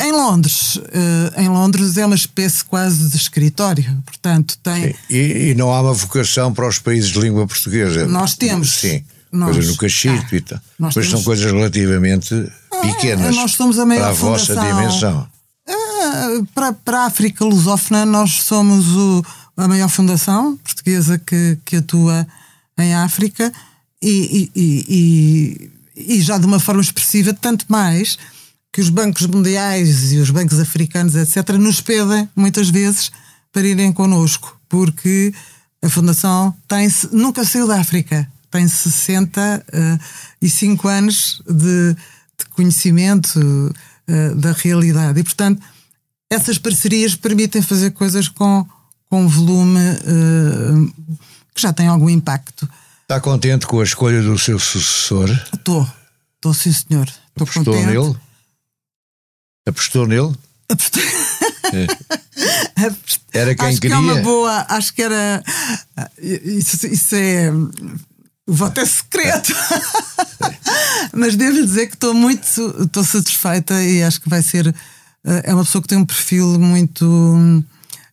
Em 0.00 0.12
Londres, 0.12 0.76
uh, 0.76 1.40
em 1.40 1.48
Londres 1.48 1.96
é 1.96 2.06
uma 2.06 2.14
espécie 2.14 2.64
quase 2.64 3.08
de 3.08 3.16
escritório, 3.16 4.00
portanto 4.06 4.56
tem. 4.62 4.94
E, 5.10 5.50
e, 5.50 5.54
não 5.56 5.74
há 5.74 5.80
uma 5.80 5.92
vocação 5.92 6.54
para 6.54 6.68
os 6.68 6.78
países 6.78 7.10
de 7.10 7.18
língua 7.18 7.46
portuguesa. 7.46 8.06
Nós 8.06 8.34
temos. 8.34 8.70
Sim. 8.70 9.02
Nós, 9.30 9.52
coisas 9.52 9.70
no 9.70 9.76
cachito 9.76 10.26
ah, 10.32 10.36
e 10.36 10.40
tal. 10.40 10.60
Pois 10.78 10.94
temos... 10.94 11.10
são 11.10 11.22
coisas 11.22 11.52
relativamente 11.52 12.32
ah, 12.72 12.80
pequenas 12.80 13.36
nós 13.36 13.52
somos 13.52 13.78
a 13.78 13.84
maior 13.84 14.02
para 14.02 14.12
a 14.12 14.14
fundação. 14.14 14.54
vossa 14.54 14.66
dimensão. 14.66 15.28
Ah, 15.68 16.42
para, 16.54 16.72
para 16.72 17.00
a 17.00 17.06
África 17.06 17.44
lusófona, 17.44 18.06
nós 18.06 18.42
somos 18.42 18.86
o, 18.88 19.24
a 19.56 19.68
maior 19.68 19.88
fundação 19.88 20.56
portuguesa 20.58 21.18
que, 21.18 21.58
que 21.64 21.76
atua 21.76 22.26
em 22.78 22.94
África 22.94 23.52
e, 24.00 24.50
e, 24.54 25.70
e, 25.96 26.14
e, 26.14 26.22
já 26.22 26.38
de 26.38 26.46
uma 26.46 26.60
forma 26.60 26.80
expressiva, 26.80 27.34
tanto 27.34 27.66
mais 27.68 28.16
que 28.72 28.80
os 28.80 28.90
bancos 28.90 29.26
mundiais 29.26 30.12
e 30.12 30.18
os 30.18 30.30
bancos 30.30 30.58
africanos, 30.58 31.14
etc., 31.14 31.50
nos 31.56 31.80
pedem 31.80 32.28
muitas 32.36 32.68
vezes 32.68 33.12
para 33.52 33.66
irem 33.66 33.92
connosco, 33.92 34.60
porque 34.68 35.32
a 35.82 35.88
Fundação 35.88 36.54
tem 36.66 36.86
nunca 37.12 37.44
saiu 37.44 37.66
da 37.66 37.80
África, 37.80 38.30
tem 38.50 38.68
65 38.68 40.86
uh, 40.86 40.90
anos 40.90 41.42
de, 41.46 41.94
de 41.94 42.44
conhecimento 42.50 43.38
uh, 43.38 44.34
da 44.36 44.52
realidade 44.52 45.20
e, 45.20 45.24
portanto, 45.24 45.62
essas 46.30 46.58
parcerias 46.58 47.14
permitem 47.14 47.62
fazer 47.62 47.92
coisas 47.92 48.28
com 48.28 48.66
com 49.08 49.26
volume 49.26 49.80
uh, 49.80 50.92
que 51.54 51.60
já 51.60 51.72
tem 51.72 51.88
algum 51.88 52.10
impacto. 52.10 52.68
Está 53.02 53.20
contente 53.20 53.66
com 53.66 53.80
a 53.80 53.84
escolha 53.84 54.22
do 54.22 54.38
seu 54.38 54.58
sucessor? 54.58 55.30
Estou, 55.54 55.88
estou 56.36 56.54
sim, 56.54 56.72
senhor. 56.72 57.08
Estou 57.30 57.46
contente. 57.46 57.86
nele? 57.86 58.16
Apostou 59.68 60.06
nele? 60.06 60.34
Apostou. 60.68 61.02
É. 61.72 61.86
Era 63.32 63.54
quem 63.54 63.68
acho 63.68 63.80
queria. 63.80 63.96
Que 63.96 64.02
é 64.02 64.12
uma 64.12 64.22
boa, 64.22 64.66
acho 64.68 64.94
que 64.94 65.02
era. 65.02 65.42
Isso, 66.18 66.86
isso 66.86 67.14
é. 67.14 67.50
O 68.46 68.54
voto 68.54 68.80
é 68.80 68.86
secreto. 68.86 69.54
Mas 71.12 71.36
devo 71.36 71.62
dizer 71.62 71.88
que 71.88 71.94
estou 71.94 72.14
muito. 72.14 72.40
Estou 72.80 73.04
satisfeita 73.04 73.82
e 73.82 74.02
acho 74.02 74.20
que 74.20 74.28
vai 74.28 74.42
ser. 74.42 74.74
Eh, 75.26 75.42
é 75.44 75.54
uma 75.54 75.64
pessoa 75.64 75.82
que 75.82 75.88
tem 75.88 75.98
um 75.98 76.06
perfil 76.06 76.58
muito 76.58 77.04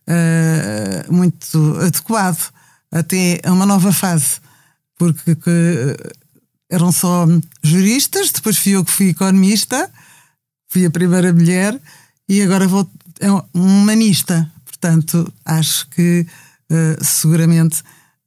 uh, 0.06 1.12
muito 1.12 1.78
adequado 1.80 2.50
até 2.90 3.40
a 3.44 3.52
uma 3.52 3.66
nova 3.66 3.92
fase, 3.92 4.40
porque 4.98 5.34
que, 5.34 5.96
eram 6.70 6.92
só 6.92 7.26
juristas, 7.62 8.30
depois 8.30 8.58
fui 8.58 8.72
eu 8.72 8.84
que 8.84 8.90
fui 8.90 9.08
economista, 9.10 9.90
fui 10.76 10.84
a 10.84 10.90
primeira 10.90 11.32
mulher 11.32 11.80
e 12.28 12.42
agora 12.42 12.68
vou 12.68 12.86
é 13.18 13.32
um 13.32 13.40
humanista. 13.54 14.46
Portanto, 14.66 15.32
acho 15.42 15.88
que 15.88 16.26
uh, 16.70 17.02
seguramente 17.02 17.80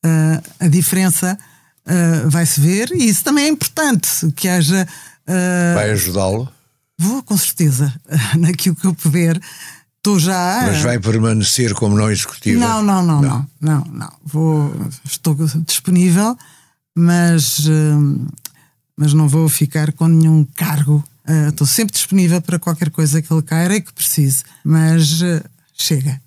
uh, 0.04 0.42
a 0.60 0.68
diferença 0.68 1.38
uh, 1.86 2.28
vai 2.28 2.48
se 2.48 2.60
ver 2.60 2.90
e 2.92 3.08
isso 3.08 3.24
também 3.24 3.46
é 3.46 3.48
importante 3.50 4.10
que 4.36 4.48
haja. 4.48 4.88
vai 5.76 5.92
ajudá-lo? 5.92 6.50
Vou, 6.98 7.22
com 7.22 7.38
certeza, 7.38 7.94
naquilo 8.36 8.76
que 8.76 8.88
eu 8.88 8.96
puder 8.96 9.40
estou 9.98 10.18
já. 10.18 10.64
Mas 10.66 10.82
vai 10.82 10.98
permanecer 10.98 11.76
como 11.76 11.96
não 11.96 12.10
executiva? 12.10 12.60
Não, 12.60 12.82
não, 12.82 13.04
não, 13.04 13.22
não, 13.22 13.48
não, 13.62 13.86
não. 13.92 14.12
Vou, 14.26 14.74
estou 15.06 15.38
disponível, 15.68 16.36
mas, 16.96 17.68
mas 18.98 19.14
não 19.14 19.28
vou 19.28 19.48
ficar 19.48 19.92
com 19.94 20.08
nenhum 20.08 20.48
cargo. 20.56 21.04
Uh, 21.30 21.50
estou 21.50 21.68
sempre 21.68 21.94
disponível 21.94 22.42
para 22.42 22.58
qualquer 22.58 22.90
coisa 22.90 23.22
que 23.22 23.32
ele 23.32 23.44
queira 23.44 23.76
e 23.76 23.82
que 23.82 23.94
precise, 23.94 24.44
mas 24.64 25.22
uh, 25.22 25.44
chega. 25.76 26.20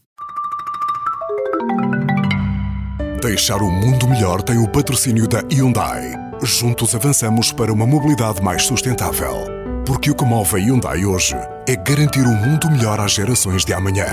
Deixar 3.21 3.61
o 3.63 3.71
mundo 3.71 4.07
melhor 4.09 4.43
tem 4.43 4.59
o 4.59 4.69
patrocínio 4.69 5.27
da 5.27 5.41
Hyundai. 5.53 6.13
Juntos 6.43 6.95
avançamos 6.95 7.51
para 7.51 7.73
uma 7.73 7.87
mobilidade 7.87 8.41
mais 8.41 8.63
sustentável. 8.63 9.45
Porque 9.85 10.11
o 10.11 10.15
que 10.15 10.25
move 10.25 10.55
a 10.55 10.59
Hyundai 10.59 11.05
hoje 11.05 11.35
é 11.69 11.75
garantir 11.75 12.23
um 12.23 12.37
mundo 12.37 12.71
melhor 12.71 13.01
às 13.01 13.13
gerações 13.13 13.65
de 13.65 13.73
amanhã. 13.73 14.07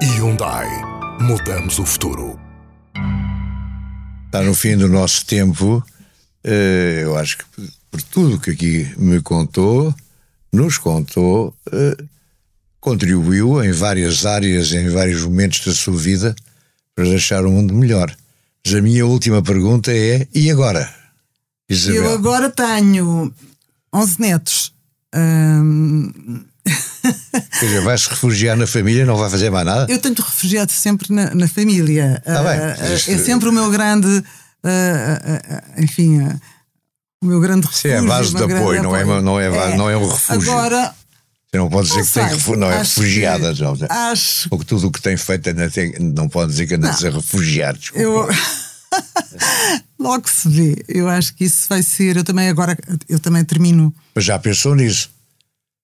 Hyundai. 0.00 0.68
Mudamos 1.20 1.78
o 1.80 1.84
futuro. 1.84 2.38
Está 4.26 4.42
no 4.42 4.54
fim 4.54 4.76
do 4.76 4.88
nosso 4.88 5.26
tempo. 5.26 5.84
Eh, 6.44 7.00
eu 7.02 7.18
acho 7.18 7.38
que 7.38 7.44
por 7.90 8.02
tudo 8.02 8.40
que 8.40 8.50
aqui 8.50 8.94
me 8.96 9.20
contou, 9.20 9.94
nos 10.52 10.78
contou, 10.78 11.54
eh, 11.72 11.96
contribuiu 12.80 13.62
em 13.62 13.72
várias 13.72 14.26
áreas, 14.26 14.72
em 14.72 14.88
vários 14.88 15.22
momentos 15.22 15.64
da 15.64 15.74
sua 15.74 15.96
vida, 15.96 16.34
para 16.94 17.04
deixar 17.04 17.44
o 17.44 17.50
mundo 17.50 17.74
melhor. 17.74 18.14
Mas 18.64 18.74
a 18.74 18.82
minha 18.82 19.06
última 19.06 19.42
pergunta 19.42 19.92
é: 19.92 20.26
e 20.34 20.50
agora? 20.50 20.92
Isabel? 21.68 22.04
Eu 22.04 22.12
agora 22.14 22.50
tenho 22.50 23.32
11 23.94 24.20
netos 24.20 24.72
Hum... 25.14 26.44
Quer 27.58 27.66
dizer, 27.66 27.80
vai-se 27.80 28.08
refugiar 28.08 28.56
na 28.56 28.66
família, 28.66 29.04
não 29.06 29.16
vai 29.16 29.30
fazer 29.30 29.50
mais 29.50 29.66
nada? 29.66 29.90
Eu 29.90 29.98
tento 29.98 30.20
refugiar-te 30.20 30.72
sempre 30.72 31.12
na, 31.12 31.34
na 31.34 31.48
família. 31.48 32.22
Tá 32.24 32.42
bem, 32.42 32.58
uh, 32.58 33.12
é 33.12 33.18
sempre 33.18 33.48
o 33.48 33.52
meu 33.52 33.70
grande 33.70 34.06
uh, 34.08 35.82
enfim, 35.82 36.20
uh, 36.20 36.40
o 37.22 37.26
meu 37.26 37.40
grande 37.40 37.66
refúgio. 37.66 37.90
Sim, 37.90 37.96
é 37.96 38.02
base 38.02 38.34
de 38.34 38.42
apoio, 38.42 38.82
não 38.82 38.96
é, 38.96 39.04
não, 39.04 39.40
é, 39.40 39.46
é, 39.46 39.76
não 39.76 39.90
é 39.90 39.96
um 39.96 40.08
refúgio. 40.08 40.52
Agora. 40.52 40.94
Você 41.50 41.58
não 41.58 41.68
pode 41.68 41.88
dizer 41.88 41.98
não 41.98 42.06
que 42.06 42.12
tem 42.12 42.28
refu 42.28 42.56
não 42.56 42.70
é 42.70 42.78
refugiada, 42.78 43.54
já. 43.54 43.72
Acho. 43.88 44.48
Porque 44.48 44.64
tudo 44.64 44.86
o 44.86 44.90
que 44.90 45.02
tem 45.02 45.16
feito 45.16 45.50
não 46.00 46.28
pode 46.28 46.52
dizer 46.52 46.66
que 46.66 46.74
anda 46.74 46.90
a 46.90 46.92
ser 46.92 47.12
refugiado. 47.12 47.78
Desculpa. 47.78 48.02
Eu... 48.02 48.28
Logo 49.98 50.28
se 50.28 50.48
vê. 50.48 50.84
Eu 50.88 51.08
acho 51.08 51.34
que 51.34 51.44
isso 51.44 51.66
vai 51.68 51.82
ser. 51.82 52.16
Eu 52.16 52.24
também 52.24 52.48
agora 52.48 52.78
eu 53.08 53.18
também 53.18 53.44
termino. 53.44 53.94
Mas 54.14 54.24
já 54.24 54.38
pensou 54.38 54.74
nisso? 54.74 55.10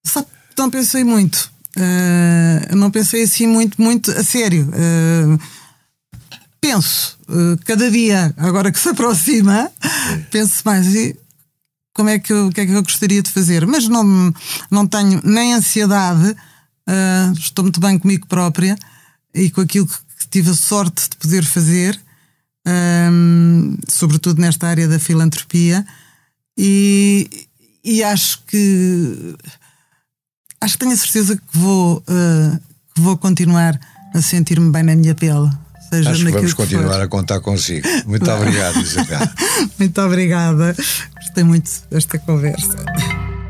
Só 0.07 0.25
não 0.57 0.71
pensei 0.71 1.05
muito. 1.05 1.51
Uh, 1.77 2.75
não 2.75 2.91
pensei 2.91 3.25
assim 3.25 3.47
muito, 3.47 3.81
muito 3.81 4.11
a 4.13 4.25
sério. 4.25 4.71
Uh, 4.71 5.39
penso, 6.61 7.19
uh, 7.29 7.59
cada 7.65 7.91
dia, 7.91 8.33
agora 8.39 8.73
que 8.73 8.79
se 8.79 8.89
aproxima, 8.89 9.71
penso 10.31 10.63
mais. 10.65 10.95
E 10.95 11.17
como 11.97 12.11
é 12.11 12.19
que 12.19 12.31
eu, 12.31 12.49
o 12.49 12.53
que 12.53 12.61
é 12.61 12.67
que 12.67 12.73
eu 12.73 12.83
gostaria 12.83 13.23
de 13.23 13.31
fazer? 13.31 13.67
Mas 13.67 13.89
não, 13.89 14.33
não 14.71 14.87
tenho 14.87 15.19
nem 15.25 15.55
ansiedade, 15.55 16.37
estou 17.39 17.65
muito 17.65 17.81
bem 17.81 17.99
comigo 17.99 18.27
própria 18.27 18.77
e 19.35 19.51
com 19.51 19.63
aquilo 19.63 19.87
que 19.87 20.29
tive 20.31 20.51
a 20.51 20.55
sorte 20.55 21.09
de 21.09 21.17
poder 21.17 21.43
fazer 21.43 21.99
um, 23.11 23.79
sobretudo 23.89 24.43
nesta 24.43 24.67
área 24.67 24.87
da 24.87 24.99
filantropia, 24.99 25.87
e, 26.59 27.49
e 27.83 28.05
acho 28.05 28.43
que 28.47 29.35
acho 30.61 30.75
que 30.75 30.79
tenho 30.79 30.93
a 30.93 30.97
certeza 30.97 31.37
que 31.37 31.59
vou, 31.59 31.99
uh, 31.99 32.61
que 32.95 33.01
vou 33.01 33.17
continuar 33.17 33.81
a 34.13 34.21
sentir-me 34.21 34.71
bem 34.71 34.83
na 34.83 34.97
minha 34.97 35.15
pele. 35.15 35.51
Seja 35.89 36.11
acho 36.11 36.25
que 36.25 36.33
vamos 36.33 36.55
continuar 36.55 37.01
a 37.01 37.09
contar 37.09 37.41
consigo. 37.41 37.87
Muito 38.07 38.31
obrigado, 38.31 38.81
Isabel. 38.81 39.21
muito 39.79 40.01
obrigada. 40.01 40.75
Gostei 41.17 41.45
muito 41.45 41.71
desta 41.91 42.19
conversa. 42.19 43.36